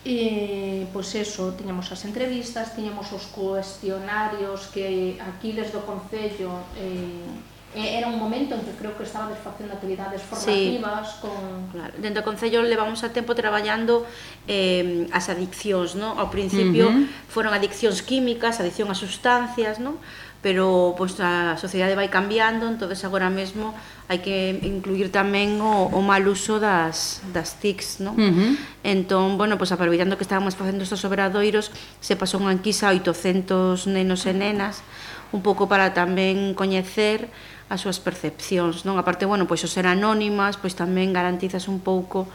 [0.04, 7.51] E, pois eso, tiñamos as entrevistas, tiñamos os cuestionarios que aquí desde o Concello eh,
[7.74, 11.16] Eh, era un momento en que creo que estabades facendo actividades formativas sí.
[11.22, 11.72] con...
[11.72, 11.94] Claro.
[11.98, 14.04] Dentro do Concello levamos a tempo traballando
[14.44, 16.20] eh, as adiccións, no?
[16.20, 17.32] Ao principio uh -huh.
[17.32, 20.04] foron adiccións químicas, adicción a sustancias, no?
[20.42, 23.78] pero pois, a sociedade vai cambiando, entonces agora mesmo
[24.10, 28.18] hai que incluir tamén o, o mal uso das, das TICs, non?
[28.18, 28.52] Uh -huh.
[28.82, 31.70] Entón, bueno, pois aproveitando que estábamos facendo estes obradoiros,
[32.02, 34.82] se pasou unha enquisa a 800 nenos e nenas,
[35.30, 37.30] un pouco para tamén coñecer
[37.72, 39.00] as súas percepcións, non?
[39.00, 42.28] A parte, bueno, pois o ser anónimas, pois tamén garantizas un pouco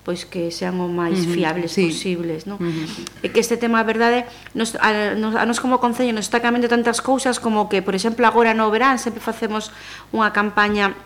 [0.00, 1.92] pois que sean o máis fiables uh -huh, sí.
[1.92, 2.56] posibles, non?
[2.56, 3.20] Uh -huh.
[3.20, 4.24] E que este tema, a verdade,
[4.56, 7.92] nos, a, nos, a nos como Concello nos está cambiando tantas cousas como que, por
[7.92, 9.68] exemplo, agora no verán sempre facemos
[10.16, 10.96] unha campaña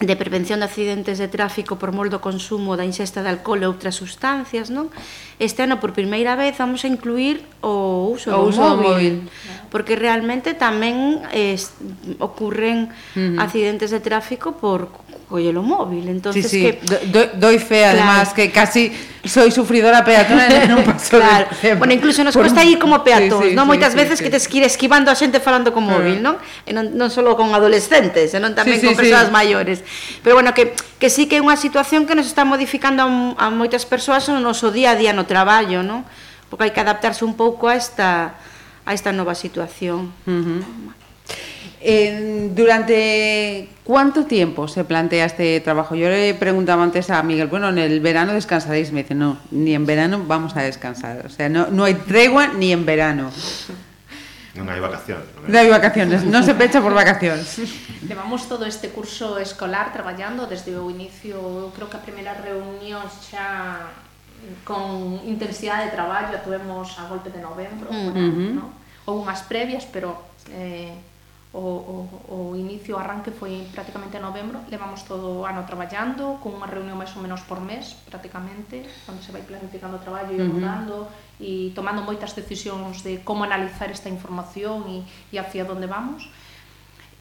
[0.00, 3.68] de prevención de accidentes de tráfico por mol do consumo da ingesta de alcohol e
[3.68, 4.88] outras sustancias, non?
[5.36, 8.88] Este ano por primeira vez vamos a incluir o uso, o do, uso móvil, do
[8.88, 9.14] móvil,
[9.68, 11.76] porque realmente tamén es,
[12.16, 13.44] ocurren uh -huh.
[13.44, 14.88] accidentes de tráfico por
[15.28, 16.60] collelo móvil, entonces sí, sí.
[16.64, 16.72] que
[17.12, 18.00] do, doy fe claro.
[18.00, 18.90] además que casi
[19.24, 21.46] soy sufridora peatonal non paso claro.
[21.60, 21.76] de...
[21.76, 23.68] bueno, incluso nos cuesta ir como peatón, sí, sí, non?
[23.68, 24.24] Sí, Moitas sí, veces sí.
[24.24, 26.40] que tes que ir esquivando a xente falando con móvil, uh -huh.
[26.40, 26.66] non?
[26.66, 29.36] E non, non só con adolescentes, senón tamén sí, sí, con persoas sí.
[29.36, 29.84] maiores.
[30.22, 33.46] Pero bueno, que, que sí que é unha situación que nos está modificando a, a
[33.50, 36.06] moitas persoas no noso día a día no traballo, non?
[36.50, 38.34] Porque hai que adaptarse un pouco a esta
[38.84, 40.12] a esta nova situación.
[40.26, 40.60] Uh -huh.
[41.82, 45.94] Eh, ¿Durante cuánto tiempo se plantea este trabajo?
[45.94, 48.92] Yo le preguntaba antes a Miguel, bueno, en el verano descansaréis.
[48.92, 51.24] Me dice, no, ni en verano vamos a descansar.
[51.24, 53.30] O sea, no, no hay tregua ni en verano.
[54.58, 55.22] Non hai vacacións.
[55.36, 55.50] Non, hai...
[55.54, 57.62] non vacaciones, non se pecha por vacacións.
[58.10, 63.86] Levamos todo este curso escolar traballando desde o inicio, creo que a primeira reunión xa
[64.64, 68.12] con intensidade de traballo a tuvemos a golpe de novembro, mm -hmm.
[68.12, 68.66] Bueno, no?
[69.06, 70.16] Houve unhas previas, pero
[70.50, 70.96] eh,
[71.52, 76.38] o, o, o inicio, o arranque foi prácticamente en novembro, levamos todo o ano traballando,
[76.38, 80.30] con unha reunión máis ou menos por mes, prácticamente, onde se vai planificando o traballo
[80.30, 81.10] e uh -huh.
[81.42, 85.02] e tomando moitas decisións de como analizar esta información e,
[85.34, 86.30] e hacia onde vamos.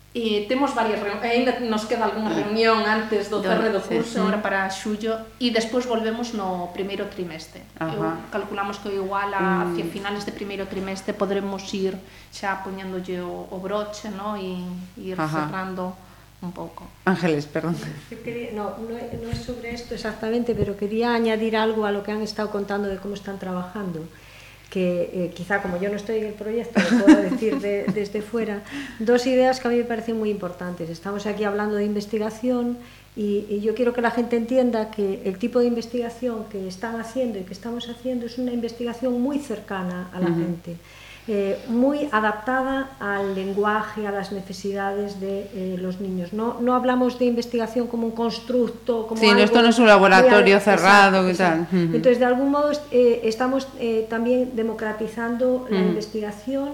[0.10, 2.41] E temos varias ainda nos queda algunha eh.
[2.41, 7.62] reunión antes do cerre do curso agora para xullo e despois volvemos no primeiro trimestre.
[7.78, 9.62] Eu, calculamos que igual a mm.
[9.69, 11.93] hacia finales de primeiro trimestre podremos ir
[12.34, 14.58] xa poñéndolle o, o broche, no, e,
[14.98, 15.45] e ir Ajá.
[15.45, 15.93] cerrando
[16.41, 16.89] un pouco.
[17.06, 17.78] Ángeles, perdón.
[18.10, 22.02] Eu quería, no, no, no é sobre isto exactamente, pero quería añadir algo a lo
[22.02, 24.08] que han estado contando de como están trabajando.
[24.69, 28.21] Que eh, quizá como yo no estoy en el proyecto, lo puedo decir de, desde
[28.21, 28.62] fuera,
[28.99, 30.89] dos ideas que a mí me parecen muy importantes.
[30.89, 32.77] Estamos aquí hablando de investigación
[33.15, 36.99] y, y, yo quiero que la gente entienda que el tipo de investigación que están
[36.99, 40.36] haciendo y que estamos haciendo es una investigación muy cercana a la uh -huh.
[40.38, 40.75] gente.
[41.32, 46.34] Eh, muy adaptada al lenguaje, a las necesidades de eh, los niños.
[46.34, 49.86] No, no hablamos de investigación como un constructo, como sí, algo esto no es un
[49.86, 51.68] laboratorio cerrado, ¿qué tal?
[51.72, 55.70] Uh Entonces, de algún modo, eh, estamos eh, también democratizando uh -huh.
[55.70, 56.70] la investigación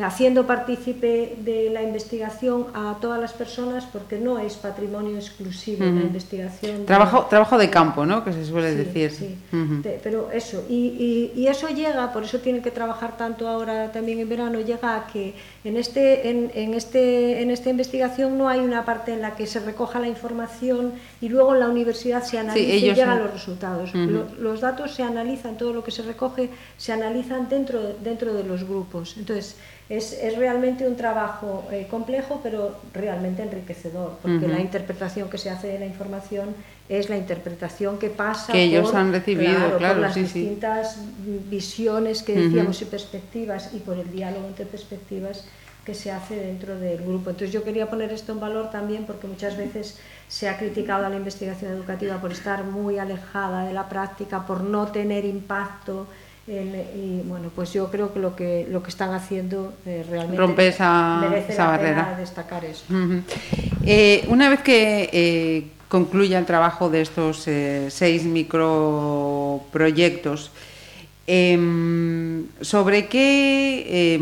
[0.00, 5.88] haciendo partícipe de la investigación a todas las personas porque no es patrimonio exclusivo uh
[5.88, 5.94] -huh.
[5.94, 6.86] la investigación.
[6.86, 7.28] Trabajo, de...
[7.28, 8.24] trabajo de campo, ¿no?
[8.24, 9.10] Que se suele sí, decir.
[9.10, 9.82] Sí, uh -huh.
[9.82, 13.92] de, pero eso, y, y, y, eso llega, por eso tienen que trabajar tanto ahora
[13.92, 18.48] también en verano, llega a que en, este, en, en, este, en esta investigación no
[18.48, 22.22] hay una parte en la que se recoja la información y luego en la universidad
[22.24, 23.24] se analiza sí, y llegan no.
[23.24, 23.94] los resultados.
[23.94, 24.36] Uh -huh.
[24.38, 28.64] Los datos se analizan, todo lo que se recoge se analizan dentro, dentro de los
[28.64, 29.16] grupos.
[29.16, 29.56] Entonces,
[29.88, 34.56] es, es realmente un trabajo eh, complejo, pero realmente enriquecedor, porque uh -huh.
[34.56, 36.54] la interpretación que se hace de la información
[36.98, 40.20] es la interpretación que pasa que ellos por, han recibido, claro, claro, por las sí,
[40.20, 41.40] distintas sí.
[41.48, 42.88] visiones que decíamos uh -huh.
[42.88, 45.44] y perspectivas y por el diálogo entre perspectivas
[45.86, 47.30] que se hace dentro del grupo.
[47.30, 51.08] Entonces yo quería poner esto en valor también porque muchas veces se ha criticado a
[51.08, 56.06] la investigación educativa por estar muy alejada de la práctica, por no tener impacto
[56.46, 60.38] en, y bueno, pues yo creo que lo que, lo que están haciendo eh, realmente
[60.38, 62.04] rompe esa, merece esa la barrera.
[62.04, 62.84] Pena destacar eso.
[62.90, 63.22] Uh -huh.
[63.84, 70.50] eh, una vez que eh, concluya el trabajo de estos eh, seis microproyectos,
[72.62, 74.18] sobre qué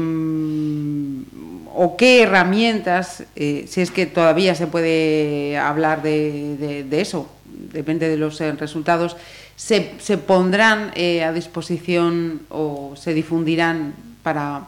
[1.72, 7.30] o qué herramientas, eh, si es que todavía se puede hablar de, de, eso,
[7.72, 9.16] depende de los eh, resultados,
[9.54, 10.90] se, se pondrán
[11.24, 14.66] a disposición o se difundirán para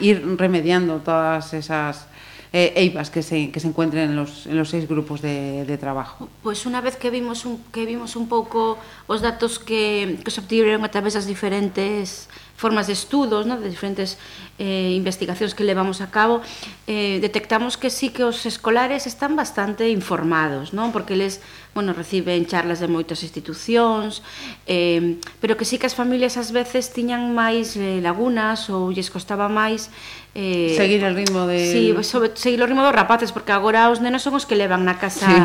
[0.00, 2.06] ir remediando todas esas
[2.52, 5.78] eh, EIPAS que se, que se encuentren en los, en los seis grupos de, de
[5.78, 6.28] trabajo?
[6.42, 8.74] Pois pues unha vez que vimos un, que vimos un pouco
[9.06, 12.26] os datos que, que se obtiveron a través das diferentes
[12.60, 13.56] formas de estudos, ¿no?
[13.56, 14.20] de diferentes
[14.60, 16.44] eh, investigacións que levamos a cabo,
[16.84, 20.92] eh, detectamos que sí que os escolares están bastante informados, ¿no?
[20.92, 21.40] porque eles
[21.72, 24.20] bueno, reciben charlas de moitas institucións,
[24.68, 29.08] eh, pero que sí que as familias ás veces tiñan máis eh, lagunas ou lles
[29.08, 29.88] costaba máis
[30.36, 31.64] eh, seguir el ritmo de...
[31.64, 34.84] Sí, sobre, seguir o ritmo dos rapaces, porque agora os nenos son os que levan
[34.84, 35.38] na casa sí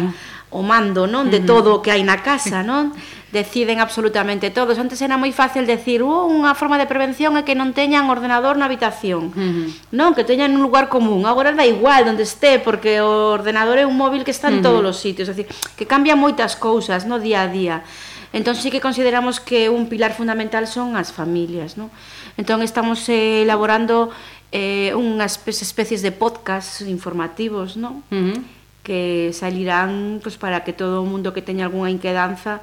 [0.55, 2.95] o mando, non, de todo o que hai na casa, non?
[3.35, 4.79] Deciden absolutamente todos.
[4.79, 8.55] Antes era moi fácil decir, "Uh, unha forma de prevención é que non teñan ordenador
[8.55, 9.67] na habitación." Uh -huh.
[9.91, 11.27] Non, que teñan un lugar común.
[11.27, 14.63] Agora da igual onde este, porque o ordenador é un móvil que está en uh
[14.63, 14.67] -huh.
[14.71, 17.83] todos os sitios, é dicir, que cambia moitas cousas no día a día.
[18.31, 21.91] Entón sí que consideramos que un pilar fundamental son as familias, non?
[22.39, 24.11] Entón estamos eh, elaborando
[24.55, 27.99] eh, unhas especies de podcast informativos, non?
[28.07, 28.39] Uh -huh
[28.85, 32.61] que salirán pois, para que todo o mundo que teña algunha inquedanza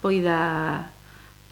[0.00, 0.88] poida,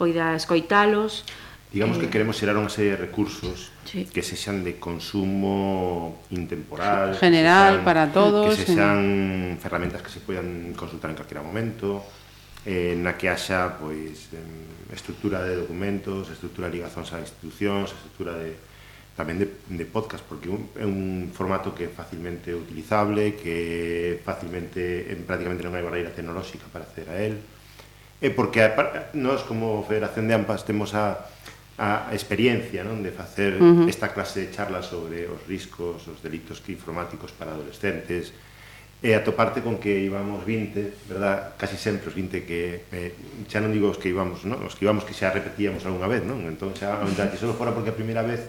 [0.01, 1.23] poida escoitalos.
[1.71, 4.09] Digamos eh, que queremos xerar unha serie de recursos sí.
[4.09, 10.09] que se xan de consumo intemporal, general, xan, para todos, que se xan ferramentas que
[10.09, 12.01] se poidan consultar en calquera momento,
[12.65, 14.33] eh, na que haxa pois,
[14.89, 18.55] estrutura de documentos, estrutura de ligazóns a institucións, estrutura de
[19.17, 25.09] tamén de, de podcast, porque un, é un formato que é facilmente utilizable, que facilmente,
[25.09, 27.41] en, prácticamente non hai barreira tecnolóxica para acceder a él,
[28.21, 28.77] e porque a,
[29.17, 31.33] nós como Federación de AMPAS temos a,
[31.81, 33.01] a experiencia non?
[33.01, 33.89] de facer uh -huh.
[33.89, 38.37] esta clase de charlas sobre os riscos, os delitos que informáticos para adolescentes,
[38.97, 43.13] e atoparte con que íbamos 20, verdad, casi sempre os 20 que eh,
[43.45, 44.61] xa non digo os que íbamos, non?
[44.65, 46.41] os que íbamos que xa repetíamos algunha vez, non?
[46.49, 48.45] Entón xa, xa solo fora porque a primeira vez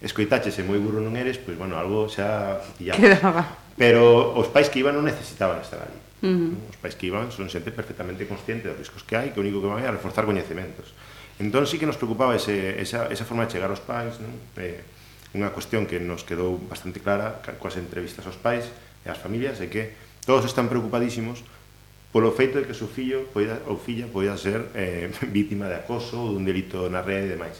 [0.00, 3.00] escoitache se moi burro non eres, pois, bueno, algo xa pillaba.
[3.00, 3.42] Quedaba.
[3.76, 5.98] Pero os pais que iban non necesitaban estar ali.
[6.20, 6.72] Uh -huh.
[6.72, 9.60] Os pais que iban son xente perfectamente consciente dos riscos que hai, que o único
[9.60, 10.92] que van é a reforzar coñecementos.
[11.40, 14.36] Entón sí que nos preocupaba ese, esa, esa forma de chegar aos pais, non?
[14.60, 14.84] Eh,
[15.32, 18.66] unha cuestión que nos quedou bastante clara coas entrevistas aos pais
[19.04, 19.94] e ás familias é que
[20.26, 21.46] todos están preocupadísimos
[22.10, 25.78] polo feito de que o seu fillo poida, ou filla poida ser eh, vítima de
[25.78, 27.56] acoso ou dun delito na rede e demais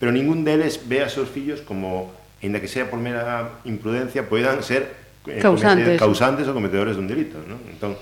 [0.00, 2.08] pero ningún deles ve a seus fillos como,
[2.40, 4.96] ainda que sea por mera imprudencia, poidan ser
[5.28, 5.84] eh, causantes.
[5.84, 7.36] Cometer, causantes ou cometedores dun delito.
[7.44, 7.60] Non?
[7.68, 8.00] Entón,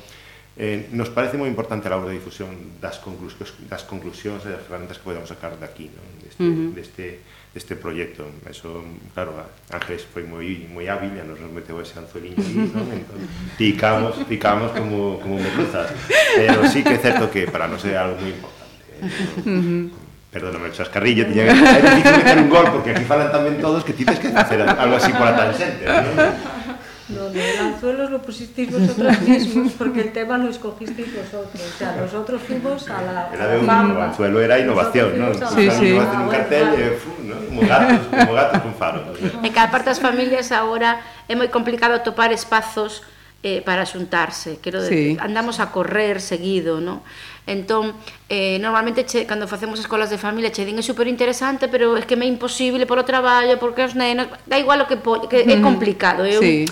[0.55, 4.63] eh, nos parece moi importante a labor de difusión das, conclusións, das conclusións e das
[4.63, 6.07] ferramentas que podemos sacar daqui, non?
[6.23, 6.71] Deste, uh -huh.
[6.71, 7.07] deste,
[7.51, 8.31] deste proxecto.
[8.47, 9.35] Eso, claro,
[9.75, 12.87] Ángeles foi moi moi hábil, e nos meteu ese anzueliño aí, non?
[12.95, 13.19] Entón,
[13.59, 15.91] picamos, picamos como, como merluzas.
[16.39, 18.87] Pero sí que é certo que para nos é algo moi importante.
[18.87, 19.51] Eh?
[19.51, 19.59] Uh
[19.91, 20.08] -huh.
[20.29, 23.81] Perdóname o chascarrillo, tiña que é difícil meter un gol porque aquí falan tamén todos
[23.81, 25.89] que ti tens que facer algo así pola tangente.
[25.89, 26.69] non?
[27.09, 31.57] No, el anzuelos lo pusisteis vosotros mismos porque el tema lo escogisteis vosotros.
[31.57, 34.05] O sea, nosotros fuimos a la Era de un bamba.
[34.13, 35.33] anzuelo, era innovación, ¿no?
[35.33, 35.97] Sí, sí.
[35.97, 37.35] Innovación, un cartel, eh, ¿no?
[37.49, 39.03] como gatos, como gatos con faros.
[39.09, 39.41] O sea.
[39.41, 43.01] E que aparte familias agora é moi complicado topar espazos
[43.43, 45.17] eh, para xuntarse, quero sí.
[45.21, 47.07] Andamos a correr seguido, non?
[47.49, 47.97] Entón,
[48.29, 52.03] eh, normalmente che, cando facemos escolas de familia che din é super interesante, pero é
[52.05, 55.47] que me é imposible polo traballo, porque os nenos, da igual o que, po, que
[55.47, 56.67] é complicado, eu sí.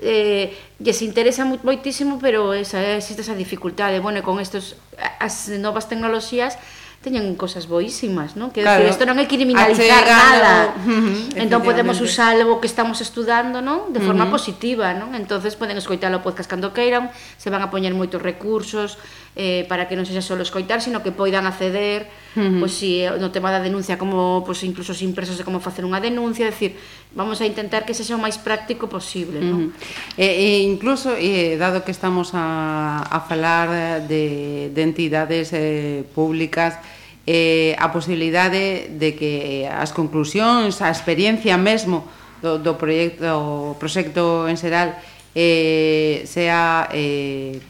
[0.00, 4.00] eh, lles interesa moitísimo, pero esa, existe esa dificultade.
[4.00, 4.78] Bueno, e con estos,
[5.20, 6.56] as novas tecnoloxías,
[7.02, 8.54] teñen cosas boísimas, non?
[8.54, 8.86] Que claro.
[8.86, 10.70] isto non é criminalizar nada.
[11.42, 13.90] Entón podemos usar o que estamos estudando, non?
[13.90, 14.38] De forma uh -huh.
[14.38, 15.18] positiva, non?
[15.18, 17.10] Entonces poden escoitar o podcast cando queiran,
[17.42, 19.02] se van a poñer moitos recursos
[19.34, 22.06] eh, para que non sexa só escoitar, sino que poidan acceder,
[22.38, 22.60] uh -huh.
[22.62, 25.82] pois si eh, no tema da denuncia como pois incluso os impresos de como facer
[25.82, 26.78] unha denuncia, decir,
[27.18, 29.58] vamos a intentar que sexa o máis práctico posible, non?
[29.58, 30.22] Uh -huh.
[30.22, 36.78] E, e incluso eh, dado que estamos a a falar de de entidades eh públicas
[37.26, 42.02] eh, a posibilidade de que as conclusións, a experiencia mesmo
[42.42, 44.98] do, do proxecto, o proxecto en xeral
[45.34, 47.62] eh, sea eh,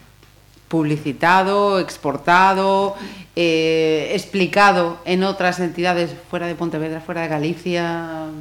[0.72, 2.96] publicitado, exportado,
[3.36, 8.32] eh, explicado en outras entidades fuera de Pontevedra, fuera de Galicia,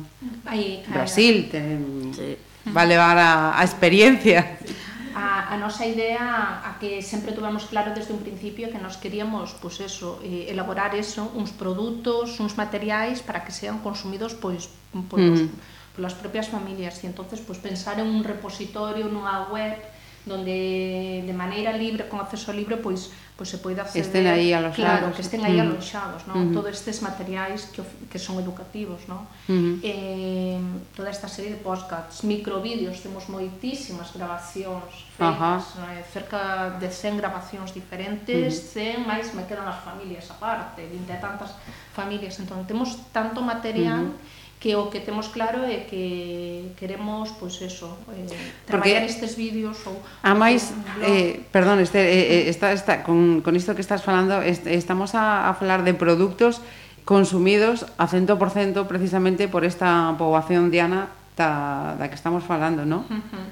[0.47, 2.39] Ahí, Brasil, ten, sí.
[2.87, 4.57] levar para a experiencia.
[4.63, 4.75] Sí.
[5.15, 9.53] a, a nosa idea a que sempre tuvemos claro desde un principio que nos queríamos
[9.61, 14.69] pues eso, eh, elaborar eso, uns produtos, uns materiais para que sean consumidos pois
[15.09, 15.95] polos, mm.
[15.95, 19.77] polas propias familias e entonces pues pensar en un repositorio, nunha web
[20.25, 23.09] donde de maneira libre, con acceso libre, pois
[23.41, 24.05] pois se poida acceder...
[24.05, 24.85] Estén aí aloxados.
[24.85, 26.37] Claro, que estén aí aloxados, non?
[26.37, 26.53] Uh -huh.
[26.61, 29.25] Todos estes materiais que, que son educativos, non?
[29.49, 29.81] Uh -huh.
[29.81, 30.61] eh,
[30.93, 35.89] toda esta serie de podcasts, microvídeos, temos moitísimas grabacións feitas, uh -huh.
[35.89, 39.01] eh, cerca de 100 grabacións diferentes, uh -huh.
[39.01, 41.49] 100 máis me quedan as familias aparte, 20 e tantas
[41.97, 44.05] familias, entón temos tanto material...
[44.05, 48.29] Uh -huh que o que temos claro é que queremos, pois eso, eh,
[48.69, 49.97] traballar Porque, estes vídeos ou...
[50.21, 50.69] A máis,
[51.01, 55.17] eh, perdón, este eh, eh, está, está, con, con isto que estás falando, est estamos
[55.17, 56.61] a, a falar de produtos
[57.09, 58.37] consumidos a 100%
[58.85, 63.09] precisamente por esta poboación diana da, da que estamos falando, non?
[63.09, 63.45] Uh -huh.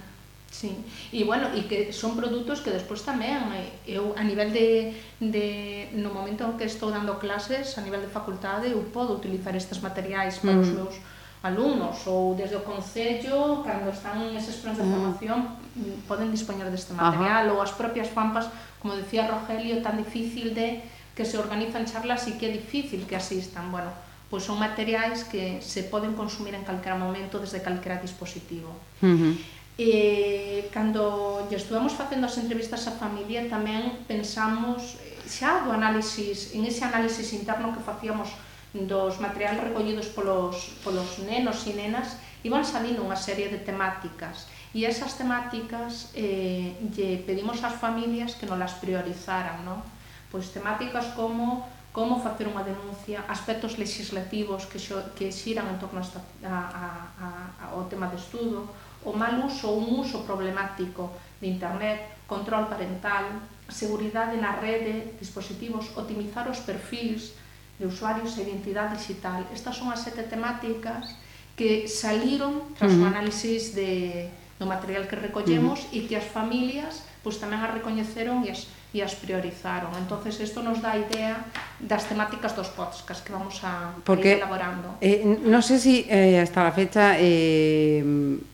[0.52, 0.76] Sí,
[1.14, 5.48] e bueno, e que son produtos que despois tamén eh, eu a nivel de, de
[5.94, 10.42] no momento que estou dando clases a nivel de facultade eu podo utilizar estes materiais
[10.42, 10.64] para mm.
[10.66, 10.96] os meus
[11.44, 14.92] alumnos ou desde o Concello, cando están eses plans de mm.
[14.92, 15.40] formación,
[15.78, 16.10] mm.
[16.10, 17.54] poden dispoñer deste material Ajá.
[17.56, 18.52] ou as propias fampas,
[18.84, 20.84] como decía Rogelio, tan difícil de
[21.16, 23.72] que se organizan charlas e que é difícil que asistan.
[23.72, 23.92] Bueno,
[24.28, 28.76] pois son materiais que se poden consumir en calquera momento desde calquera dispositivo.
[29.00, 29.34] Uh -huh
[29.80, 36.52] eh, cando lle estuvamos facendo as entrevistas á familia tamén pensamos eh, xa do análisis,
[36.52, 38.28] en ese análisis interno que facíamos
[38.76, 44.84] dos materiales recollidos polos, polos nenos e nenas, iban salindo unha serie de temáticas e
[44.84, 49.80] esas temáticas eh, lle pedimos ás familias que non las priorizaran, non?
[50.28, 56.00] Pois temáticas como como facer unha denuncia, aspectos legislativos que, xo, que xiran en torno
[56.00, 56.06] a,
[56.46, 56.86] a,
[57.18, 57.28] a,
[57.74, 58.70] ao tema de estudo,
[59.06, 65.88] o mal uso ou un uso problemático de internet, control parental, seguridade na rede, dispositivos,
[65.96, 67.34] optimizar os perfils
[67.80, 69.48] de usuarios e identidade digital.
[69.54, 71.16] Estas son as sete temáticas
[71.56, 73.04] que saliron tras uh -huh.
[73.04, 74.28] o análisis de,
[74.60, 75.98] do material que recollemos uh -huh.
[75.98, 79.94] e que as familias pois, tamén as recoñeceron e as e as priorizaron.
[79.98, 81.46] Entonces isto nos dá idea
[81.78, 84.98] das temáticas dos podcast que vamos a, Porque, ir elaborando.
[85.02, 88.02] Eh, no sé si eh, hasta la fecha eh,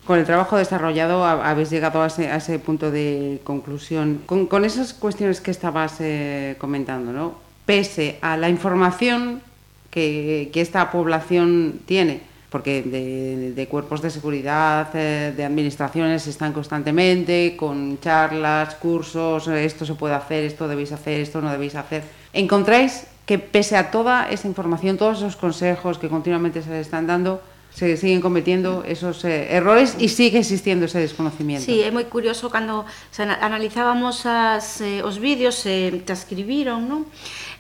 [0.03, 4.23] con el trabajo desarrollado habéis llegado a ese, a ese, punto de conclusión.
[4.25, 7.45] Con, con esas cuestiones que estabas eh, comentando, ¿no?
[7.65, 9.41] pese a la información
[9.89, 12.21] que, que esta población tiene,
[12.55, 19.85] porque de, de cuerpos de seguridad, eh, de administraciones están constantemente con charlas, cursos, esto
[19.85, 22.03] se puede hacer, esto debéis hacer, esto no debéis hacer.
[22.31, 27.07] ¿Encontráis que pese a toda esa información, todos esos consejos que continuamente se les están
[27.07, 27.41] dando,
[27.75, 31.67] se siguen cometiendo esos eh, errores e sigue existiendo ese desconocimiento.
[31.67, 37.03] Sí, é moi curioso cando se analizábamos as, eh, os vídeos se eh, transcribiron, non?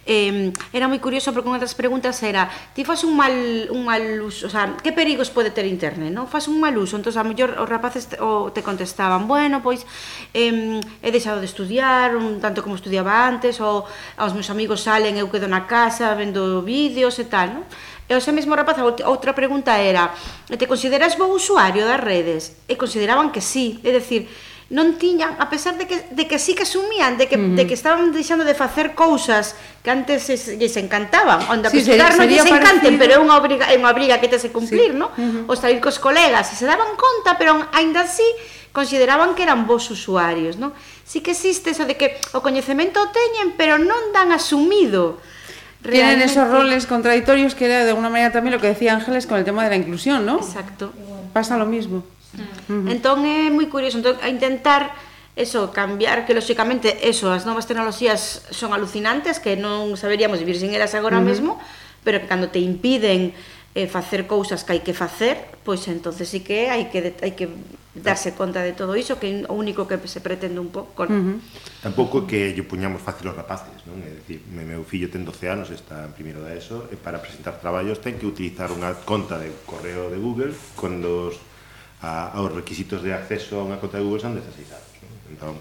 [0.05, 2.45] eh, era moi curioso porque unha das preguntas era
[2.77, 3.33] ti faz un mal,
[3.73, 6.29] un mal uso, o sea, que perigos pode ter internet, non?
[6.29, 9.83] Faz un mal uso, entón a mellor os rapaces te, o te contestaban, bueno, pois
[10.37, 13.83] eh, he deixado de estudiar, un tanto como estudiaba antes, ou
[14.21, 17.65] aos meus amigos salen, eu quedo na casa vendo vídeos e tal, non?
[18.05, 18.77] E o mesmo rapaz,
[19.09, 20.13] outra pregunta era,
[20.45, 22.53] te consideras bo usuario das redes?
[22.69, 24.29] E consideraban que sí, é decir,
[24.73, 27.53] non tiñan, a pesar de que, de que sí que asumían, de que, uh -huh.
[27.53, 29.53] de que estaban deixando de facer cousas
[29.85, 33.37] que antes se, lles encantaban, onde a sí, pescar non lles encanten, pero é unha
[33.37, 34.97] obriga, é unha obriga que tes que cumplir, sí.
[34.97, 35.13] no?
[35.13, 35.51] Uh -huh.
[35.51, 38.25] O salir cos colegas, e se daban conta, pero aínda así
[38.73, 40.73] consideraban que eran vos usuarios, non?
[41.05, 45.21] Si sí que existe eso de que o coñecemento o teñen, pero non dan asumido.
[45.85, 46.25] Realmente.
[46.25, 49.37] Tienen esos roles contradictorios que era de alguna maneira también lo que decía Ángeles con
[49.37, 50.41] el tema de la inclusión, ¿no?
[50.41, 50.89] Exacto.
[51.29, 52.01] Pasa lo mismo.
[52.35, 52.91] Uh -huh.
[52.91, 54.95] Entón é moi curioso, entón a intentar
[55.35, 60.71] eso, cambiar, que lóxicamente eso, as novas tecnoloxías son alucinantes, que non saberíamos vivir sin
[60.71, 61.29] elas agora uh -huh.
[61.29, 61.51] mesmo,
[62.07, 63.35] pero que cando te impiden
[63.75, 65.35] eh, facer cousas que hai que facer,
[65.67, 67.51] pois entonces sí que hai que hai que
[67.95, 71.03] darse conta de todo iso, que é o único que se pretende un pouco.
[71.03, 71.37] Uh -huh.
[71.83, 73.99] Tampouco que lle puñamos fácil os rapaces, non?
[73.99, 77.59] É dicir, meu fillo ten 12 anos, está en primeiro da ESO, e para presentar
[77.59, 81.35] traballos ten que utilizar unha conta de correo de Google con dos
[82.05, 84.91] a, aos requisitos de acceso a unha conta de Google son 16 anos.
[85.33, 85.57] Entón,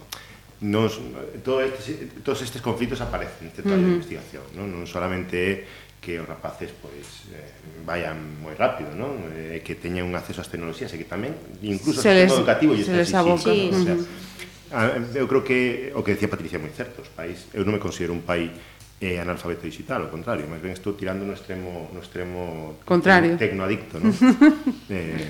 [0.61, 1.01] nos,
[1.40, 3.97] todo este, todos estes conflitos aparecen neste traballo uh -huh.
[3.97, 5.64] de investigación, non, non solamente
[6.05, 7.49] que os rapaces pois eh,
[7.88, 9.24] vayan moi rápido, non?
[9.32, 11.32] Eh, que teñan un acceso ás tecnoloxías e que tamén
[11.64, 13.80] incluso se les, o educativo se les aboca, sí, sí.
[13.80, 15.16] O sea, uh -huh.
[15.16, 17.80] eu creo que o que decía Patricia é moi certo, os país, eu non me
[17.80, 18.53] considero un país
[19.01, 23.99] eh, analfabeto digital, ao contrario, máis ben estou tirando no extremo no extremo contrario, tecnoadicto,
[23.99, 24.14] non?
[24.90, 25.26] eh,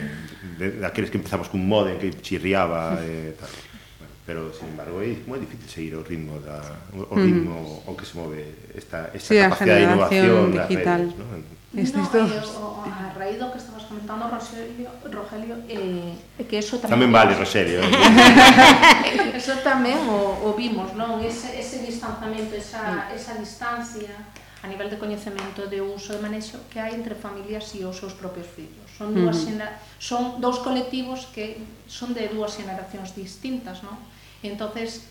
[0.61, 3.51] de, de, aqueles que empezamos cun modem que chirriaba eh, tal.
[3.99, 6.61] Bueno, pero sin embargo é moi difícil seguir o ritmo da
[6.93, 7.89] o ritmo mm.
[7.89, 8.41] o que se move
[8.77, 11.01] esta esta sí, capacidade de innovación digital.
[11.09, 11.64] das redes, ¿no?
[11.75, 12.31] Estes no, dos...
[12.31, 16.15] eh, a raíz do que estabas comentando, Rogelio, Rogelio eh,
[16.47, 16.95] que eso tamén...
[16.95, 17.83] Tamén vale, Rogelio.
[17.83, 19.35] Eh.
[19.41, 21.19] eso tamén o, o vimos, non?
[21.19, 24.15] Ese, ese distanciamento, esa, esa distancia
[24.63, 28.17] a nivel de coñecemento de uso e manexo que hai entre familias e os seus
[28.17, 28.89] propios fillos.
[28.97, 29.69] Son dúas uh -huh.
[30.01, 31.61] son dous colectivos que
[31.91, 33.99] son de dúas generacións distintas, non?
[34.47, 35.11] Entonces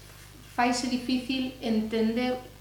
[0.56, 2.53] faise difícil entender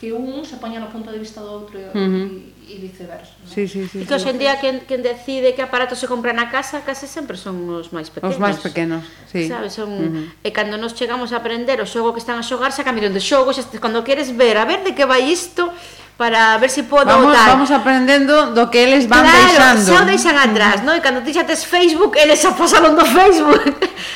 [0.00, 2.72] que un se poña no punto de vista do outro e, uh -huh.
[2.72, 3.36] e viceversa.
[3.36, 3.44] ¿no?
[3.44, 6.32] Sí, sí, sí, e que hoxe en día quen, quen decide que aparato se compra
[6.32, 8.32] na casa case sempre son os máis pequenos.
[8.32, 9.44] Os máis pequenos, sí.
[9.44, 10.26] Sabes, son, uh -huh.
[10.40, 13.20] E cando nos chegamos a aprender o xogo que están a xogar, xa cambiaron de
[13.20, 15.68] xogo, xa, cando queres ver a ver de que vai isto,
[16.16, 17.60] para ver se si podo vamos, tal.
[17.60, 19.84] Vamos aprendendo do que eles van claro, deixando.
[19.84, 20.96] Claro, xa o deixan atrás, no?
[20.96, 23.68] E cando ti xa tes Facebook, eles xa pasaron do Facebook.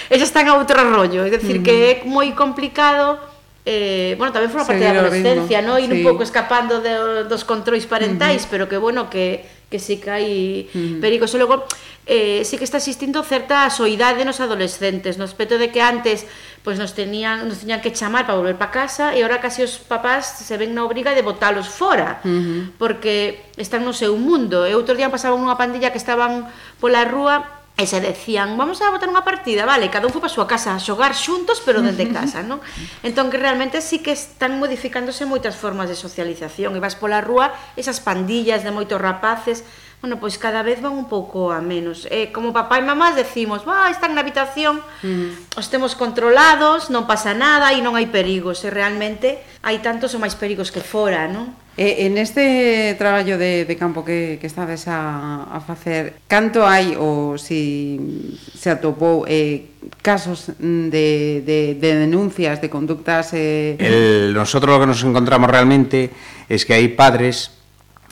[0.09, 1.29] eles están a outro rollo.
[1.29, 1.65] É dicir, mm.
[1.65, 3.34] que é moi complicado
[3.65, 5.81] eh, bueno, tamén forma parte Seguir da adolescencia, no?
[5.81, 5.97] ir sí.
[5.97, 8.53] un pouco escapando de, dos controis parentais, uh -huh.
[8.53, 9.41] pero que bueno, que,
[9.73, 10.29] que sí que hai
[10.69, 11.01] uh -huh.
[11.01, 11.33] perigos.
[11.33, 11.65] E logo,
[12.05, 16.29] eh, sí que está existindo certa soidade nos adolescentes, no aspecto de que antes
[16.61, 19.81] pues, nos, tenían, nos tenían que chamar para volver para casa e ahora casi os
[19.81, 22.61] papás se ven na obriga de botalos fora, uh -huh.
[22.77, 24.69] porque están no seu mundo.
[24.69, 26.53] E outro día pasaban unha pandilla que estaban
[26.85, 30.31] pola rúa E se decían, vamos a botar unha partida, vale, cada un foi para
[30.31, 32.63] a súa casa a xogar xuntos, pero dende casa, non?
[33.03, 37.51] Entón, que realmente sí que están modificándose moitas formas de socialización, e vas pola rúa
[37.75, 39.67] esas pandillas de moitos rapaces,
[40.05, 42.05] bueno, pois cada vez van un pouco a menos.
[42.13, 45.57] Eh, como papá e mamá decimos, va, están na habitación, mm.
[45.57, 50.21] os temos controlados, non pasa nada e non hai perigos." E realmente hai tantos ou
[50.21, 51.57] máis perigos que fora, non?
[51.81, 57.01] Eh, en este traballo de, de campo que, que estades a, a facer, canto hai
[57.01, 59.73] ou si se atopou eh,
[60.05, 63.33] casos de, de, de denuncias, de conductas...
[63.33, 63.81] Eh...
[63.81, 66.13] El, nosotros lo que nos encontramos realmente
[66.53, 67.64] es que hay padres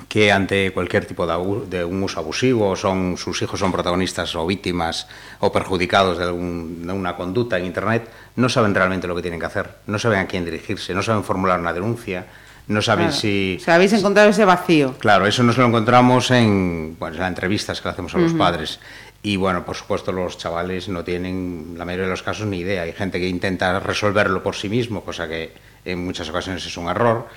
[0.09, 4.47] que ante cualquier tipo de, de, un uso abusivo, son sus hijos son protagonistas o
[4.47, 5.07] víctimas
[5.41, 9.41] o perjudicados de, algún, de, una conducta en Internet, no saben realmente lo que tienen
[9.41, 12.27] que hacer, no saben a quién dirigirse, no saben formular una denuncia,
[12.69, 13.21] no saben claro.
[13.21, 13.59] si...
[13.61, 14.95] O sea, habéis encontrado ese vacío.
[14.99, 18.33] Claro, eso nos lo encontramos en, bueno, en las entrevistas que le hacemos a los
[18.33, 18.39] uh -huh.
[18.39, 18.81] padres.
[19.23, 22.83] Y bueno, por supuesto los chavales no tienen, la mayoría de los casos, ni idea.
[22.83, 25.53] Hay gente que intenta resolverlo por sí mismo, cosa que
[25.85, 27.29] en muchas ocasiones es un error.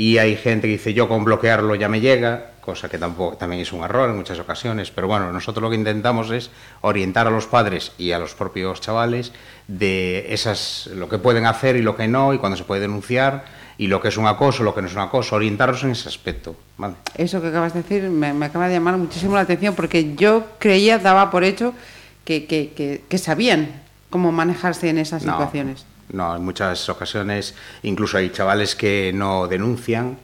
[0.00, 3.60] Y hay gente que dice, yo con bloquearlo ya me llega, cosa que tampoco, también
[3.60, 4.90] es un error en muchas ocasiones.
[4.90, 8.80] Pero bueno, nosotros lo que intentamos es orientar a los padres y a los propios
[8.80, 9.32] chavales
[9.68, 13.44] de esas, lo que pueden hacer y lo que no, y cuando se puede denunciar
[13.76, 16.08] y lo que es un acoso, lo que no es un acoso, orientarlos en ese
[16.08, 16.56] aspecto.
[16.78, 16.94] ¿vale?
[17.18, 20.46] Eso que acabas de decir me, me, acaba de llamar muchísimo la atención porque yo
[20.58, 21.74] creía, daba por hecho
[22.24, 23.68] que, que, que, que sabían
[24.08, 25.84] cómo manejarse en esas no, situaciones.
[26.12, 30.18] No, en muchas ocasiones incluso hay chavales que no denuncian,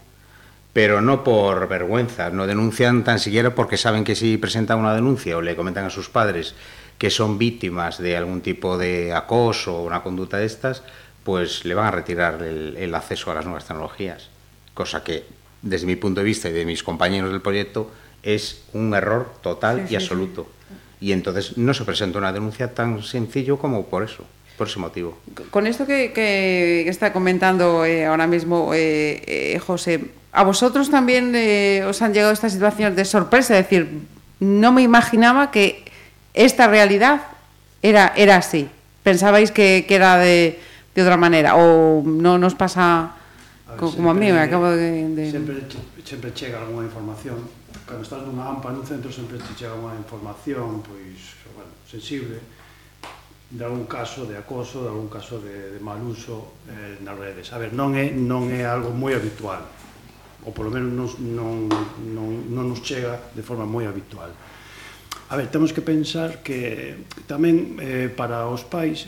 [0.72, 5.36] pero no por vergüenza, no denuncian tan siquiera porque saben que si presentan una denuncia
[5.36, 6.54] o le comentan a sus padres
[6.98, 10.82] que son víctimas de algún tipo de acoso o una conducta de estas,
[11.24, 14.28] pues le van a retirar el, el, acceso a las nuevas tecnologías,
[14.74, 15.24] cosa que
[15.62, 17.90] desde mi punto de vista y de mis compañeros del proyecto
[18.22, 20.46] es un error total sí, y absoluto.
[21.00, 21.08] Sí.
[21.08, 24.24] Y entonces no se presenta una denuncia tan sencillo como por eso,
[24.56, 25.16] por ese motivo.
[25.50, 31.32] Con esto que, que está comentando eh, ahora mismo eh, eh, José, ¿a vosotros también
[31.34, 33.58] eh, os han llegado estas situaciones de sorpresa?
[33.58, 34.00] Es decir,
[34.40, 35.84] no me imaginaba que
[36.34, 37.22] esta realidad
[37.82, 38.68] era, era así.
[39.02, 40.58] ¿Pensabais que, que era de,
[40.94, 41.56] de, otra manera?
[41.56, 43.12] ¿O no nos pasa
[43.66, 44.32] a ver, como sempre, a mí?
[44.32, 45.30] Me acabo de, de...
[45.30, 45.62] Sempre,
[46.04, 47.36] sempre chega algunha información.
[47.86, 52.42] Cando estás nunha AMPA nun centro sempre te chega unha información pois, bueno, sensible
[53.50, 57.54] de algún caso de acoso, de algún caso de, de mal uso eh, nas redes.
[57.54, 59.62] A ver, non é, non é algo moi habitual,
[60.42, 61.70] ou polo menos non, non,
[62.10, 64.34] non, non nos chega de forma moi habitual.
[65.30, 69.06] A ver, temos que pensar que tamén eh, para os pais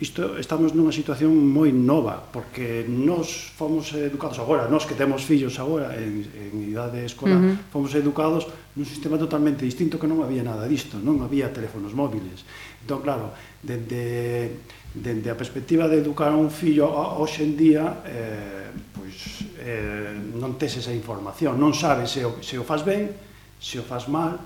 [0.00, 5.60] isto estamos nunha situación moi nova, porque nós fomos educados agora, nós que temos fillos
[5.62, 7.70] agora en, en idade escolar, uh -huh.
[7.70, 12.42] fomos educados nun sistema totalmente distinto que non había nada disto, non había teléfonos móviles
[12.84, 13.32] Entón, claro,
[13.64, 14.60] dende,
[14.92, 20.60] dende a perspectiva de educar a un fillo hoxe en día, eh, pois, eh, non
[20.60, 23.08] tes esa información, non sabes se o, se o faz ben,
[23.56, 24.36] se o faz mal,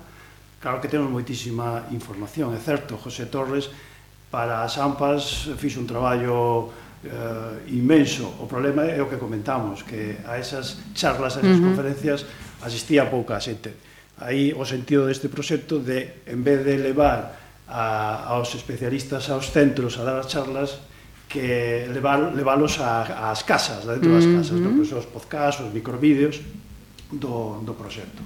[0.63, 3.67] claro que temos moitísima información, é certo, José Torres
[4.31, 6.71] para as AMPAs fixo un traballo
[7.03, 11.59] eh, inmenso, o problema é o que comentamos, que a esas charlas, a esas uh
[11.59, 11.75] -huh.
[11.75, 12.23] conferencias
[12.63, 13.75] asistía pouca xente.
[14.19, 17.38] Aí o sentido deste proxecto de, en vez de levar
[17.69, 20.81] a, aos especialistas, aos centros, a dar as charlas,
[21.29, 24.81] que levar, leválos a, ás casas, dentro das mm, casas, mm -hmm.
[24.81, 26.41] no, os podcasts, os microvídeos
[27.13, 28.25] do, do proxecto.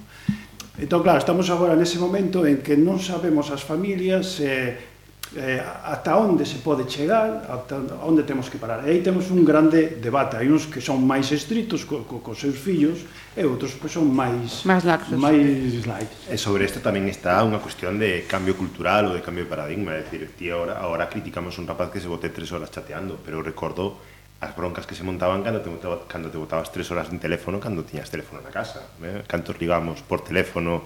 [0.80, 4.93] Entón, claro, estamos agora nese momento en que non sabemos as familias se eh,
[5.36, 8.86] eh, ata onde se pode chegar, ata onde temos que parar.
[8.86, 10.36] E aí temos un grande debate.
[10.36, 13.04] Hai uns que son máis estritos co, co, co seus fillos
[13.34, 15.18] e outros que son máis máis laxos.
[15.18, 16.10] Máis light.
[16.30, 19.98] E sobre isto tamén está unha cuestión de cambio cultural ou de cambio de paradigma,
[19.98, 23.42] é dicir, ti agora, agora criticamos un rapaz que se bote tres horas chateando, pero
[23.42, 25.70] recordo as broncas que se montaban cando te,
[26.08, 29.22] cando te botabas tres horas en teléfono cando tiñas teléfono na casa eh?
[29.26, 30.84] cantos ligamos por teléfono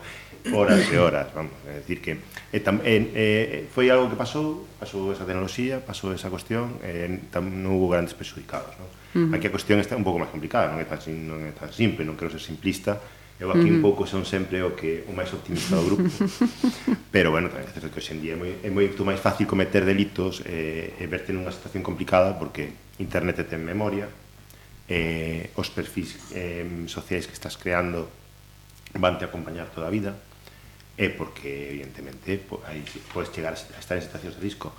[0.53, 2.13] horas e horas vamos, é dicir que
[2.53, 7.29] eh, tam, eh, eh, foi algo que pasou pasou esa tecnoloxía, pasou esa cuestión e
[7.33, 8.89] tam, non hubo grandes perjudicados non?
[8.89, 9.35] Uh -huh.
[9.35, 12.07] aquí a cuestión está un pouco máis complicada non é tan, non é tan simple,
[12.07, 13.01] non quero ser simplista
[13.39, 13.77] Eu aquí uh -huh.
[13.79, 16.11] un pouco son sempre o que o máis optimista do grupo.
[17.15, 19.47] Pero bueno, tamén é certo que hoxe en día é moi, é moito máis fácil
[19.47, 24.11] cometer delitos e, eh, e verte nunha situación complicada porque internet ten memoria,
[24.89, 28.09] eh, os perfis eh, sociais que estás creando
[28.97, 30.17] van te acompañar toda a vida,
[30.99, 32.83] e eh, porque, evidentemente, po, aí
[33.15, 34.75] podes chegar a estar en situacións de risco.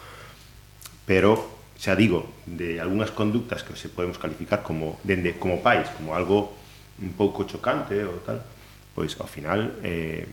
[1.07, 1.39] Pero,
[1.79, 6.51] xa digo, de algunhas conductas que se podemos calificar como dende como pais, como algo
[6.99, 8.43] un pouco chocante ou tal,
[8.91, 10.27] pois ao final eh,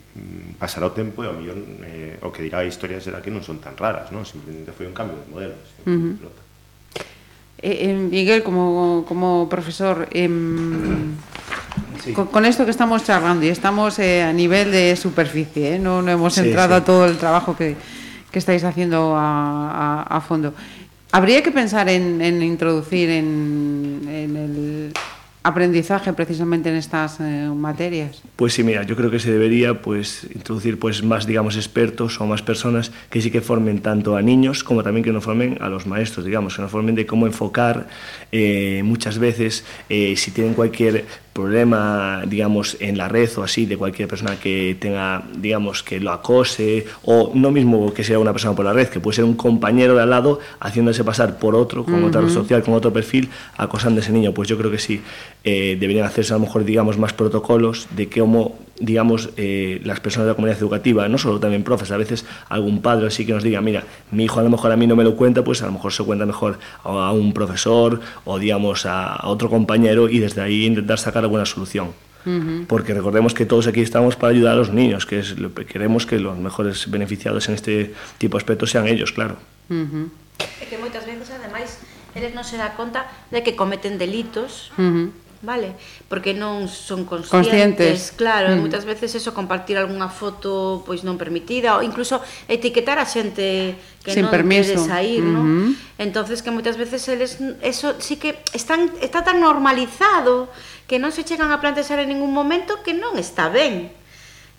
[0.59, 1.55] pasará o tempo e ao mellor
[1.87, 4.27] eh, o que dirá a historia será que non son tan raras, non?
[4.27, 6.46] Simplemente foi un cambio de modelo, uh -huh.
[7.63, 10.29] Eh, eh, Miguel, como, como profesor, eh,
[12.05, 12.13] sí.
[12.13, 16.03] con, con esto que estamos charlando y estamos eh, a nivel de superficie, eh, no,
[16.03, 16.83] no hemos entrado sí, sí.
[16.83, 17.77] a todo el trabajo que,
[18.31, 20.53] que estáis haciendo a, a, a fondo.
[21.13, 24.93] Habría que pensar en, en introducir en, en el
[25.47, 28.21] aprendizaje precisamente en estas eh, materias?
[28.35, 32.27] Pues sí, mira, yo creo que se debería pues introducir pues más digamos expertos o
[32.27, 35.69] más personas que sí que formen tanto a niños como también que nos formen a
[35.69, 37.87] los maestros, digamos, que nos formen de cómo enfocar
[38.33, 41.05] eh, muchas veces eh, si tienen cualquier
[41.37, 46.11] problema, digamos, en la red o así, de cualquier persona que tenga, digamos, que lo
[46.11, 49.37] acose, o no mismo que sea una persona por la red, que puede ser un
[49.37, 52.09] compañero de al lado haciéndose pasar por otro, con uh -huh.
[52.09, 54.33] otra red social, con otro perfil, acosando a ese niño.
[54.33, 55.03] Pues yo creo que sí,
[55.45, 60.27] eh, deberían hacerse a lo mejor, digamos, más protocolos de cómo digamos, eh, las personas
[60.27, 63.43] de la comunidad educativa, no solo también profes, a veces algún padre así que nos
[63.43, 65.67] diga, mira, mi hijo a lo mejor a mí no me lo cuenta, pues a
[65.67, 70.43] lo mejor se cuenta mejor a un profesor o, digamos, a otro compañero y desde
[70.43, 71.89] ahí intentar sacar alguna solución.
[72.27, 72.67] Uh -huh.
[72.67, 75.65] Porque recordemos que todos aquí estamos para ayudar a los niños, que es lo que
[75.65, 79.37] queremos que los mejores beneficiados en este tipo de aspectos sean ellos, claro.
[79.71, 80.09] Uh -huh.
[80.61, 81.79] É que moitas veces, ademais,
[82.15, 85.07] eles non se dá conta de que cometen delitos uh -huh
[85.43, 85.77] vale?
[86.09, 88.15] Porque non son conscientes, conscientes.
[88.17, 88.61] claro, mm.
[88.61, 94.13] moitas veces eso compartir algunha foto pois non permitida ou incluso etiquetar a xente que
[94.15, 94.73] Sin non permiso.
[94.73, 95.37] quere sair, mm -hmm.
[95.37, 95.77] non?
[96.01, 100.49] Entonces que moitas veces eles eso sí que están está tan normalizado
[100.87, 103.91] que non se chegan a plantear en ningún momento que non está ben.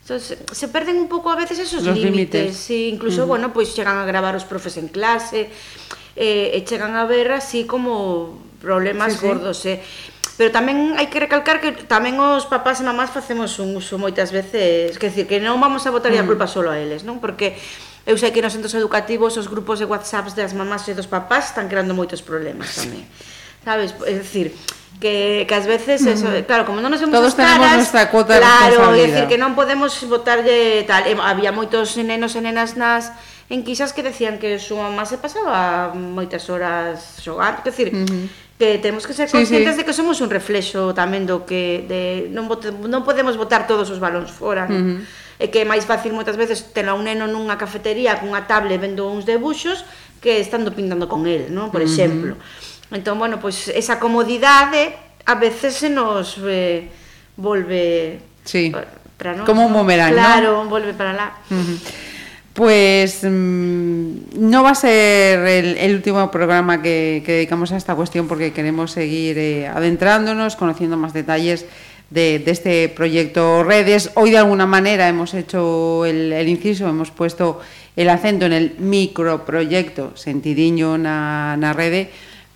[0.08, 2.56] Entonces, se perden un pouco a veces esos Los límites, límites.
[2.56, 3.36] Sí, incluso, uh -huh.
[3.36, 5.52] bueno, pois chegan a gravar os profes en clase,
[6.16, 9.76] eh, e chegan a ver así como problemas sí, gordos, sí.
[9.76, 9.80] eh
[10.38, 14.30] Pero tamén hai que recalcar que tamén os papás e mamás facemos un uso moitas
[14.30, 16.22] veces, que decir, que non vamos a botar mm.
[16.22, 17.18] a culpa solo a eles, non?
[17.18, 17.58] Porque
[18.06, 21.50] eu sei que nos centros educativos os grupos de WhatsApps das mamás e dos papás
[21.50, 23.02] están creando moitos problemas tamén.
[23.66, 23.98] Sabes?
[24.06, 24.54] É dicir,
[25.02, 26.46] que, que ás veces eso, mm.
[26.46, 29.58] claro, como non nos vemos Todos caras, tenemos nuestra cuota claro, de decir que non
[29.58, 33.10] podemos botarlle tal, había moitos nenos e nenas nas
[33.50, 38.47] enquisas que decían que súa mamá se pasaba moitas horas xogando, quer decir, uh -huh
[38.58, 39.78] que temos que ser conscientes sí, sí.
[39.78, 43.86] de que somos un reflexo tamén do que de non bote, non podemos botar todos
[43.86, 44.66] os balóns fora.
[44.66, 44.98] Uh -huh.
[45.38, 48.82] E que é máis fácil moitas veces ter a un neno nunha cafetería cunha tablet
[48.82, 49.86] vendo uns debuxos
[50.18, 51.70] que estando pintando con el, non?
[51.70, 51.94] Por uh -huh.
[51.94, 52.34] exemplo.
[52.90, 56.90] Entón, bueno, pois pues, esa comodidade a veces se nos eh,
[57.38, 58.74] volve sí.
[59.14, 59.46] para nós.
[59.46, 60.70] Como un bumerang, Claro, ¿no?
[60.70, 61.38] volve para lá.
[61.46, 61.78] Uh -huh.
[62.58, 68.52] Pues mmm, no va a ser el, último programa que, dedicamos a esta cuestión porque
[68.52, 71.66] queremos seguir eh, adentrándonos, conociendo más detalles
[72.10, 74.10] de, este proyecto Redes.
[74.14, 77.60] Hoy de alguna manera hemos hecho el, el inciso, hemos puesto
[77.94, 82.10] el acento en el microproyecto Sentidiño na, na Rede,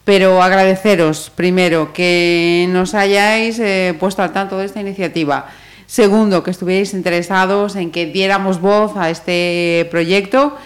[0.05, 5.46] pero agradeceros primero que nos hayáis eh, puesto al tanto de esta iniciativa.
[5.93, 10.57] Segundo, que estuvierais interesados en que diéramos voz a este proyecto.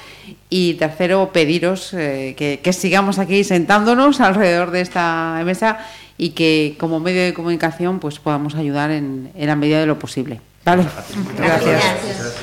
[0.48, 5.78] Y tercero, pediros eh, que, sigamos aquí sentándonos alrededor de esta mesa
[6.16, 10.40] y que como medio de comunicación pues podamos ayudar en, la medida de lo posible.
[10.64, 10.84] ¿Vale?
[11.36, 11.82] Gracias.
[11.82, 12.36] Gracias.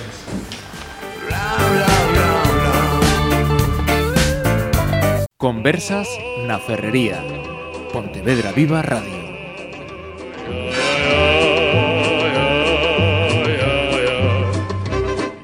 [5.38, 6.10] Conversas
[6.46, 7.24] na Ferrería.
[7.94, 9.23] Pontevedra Viva Radio.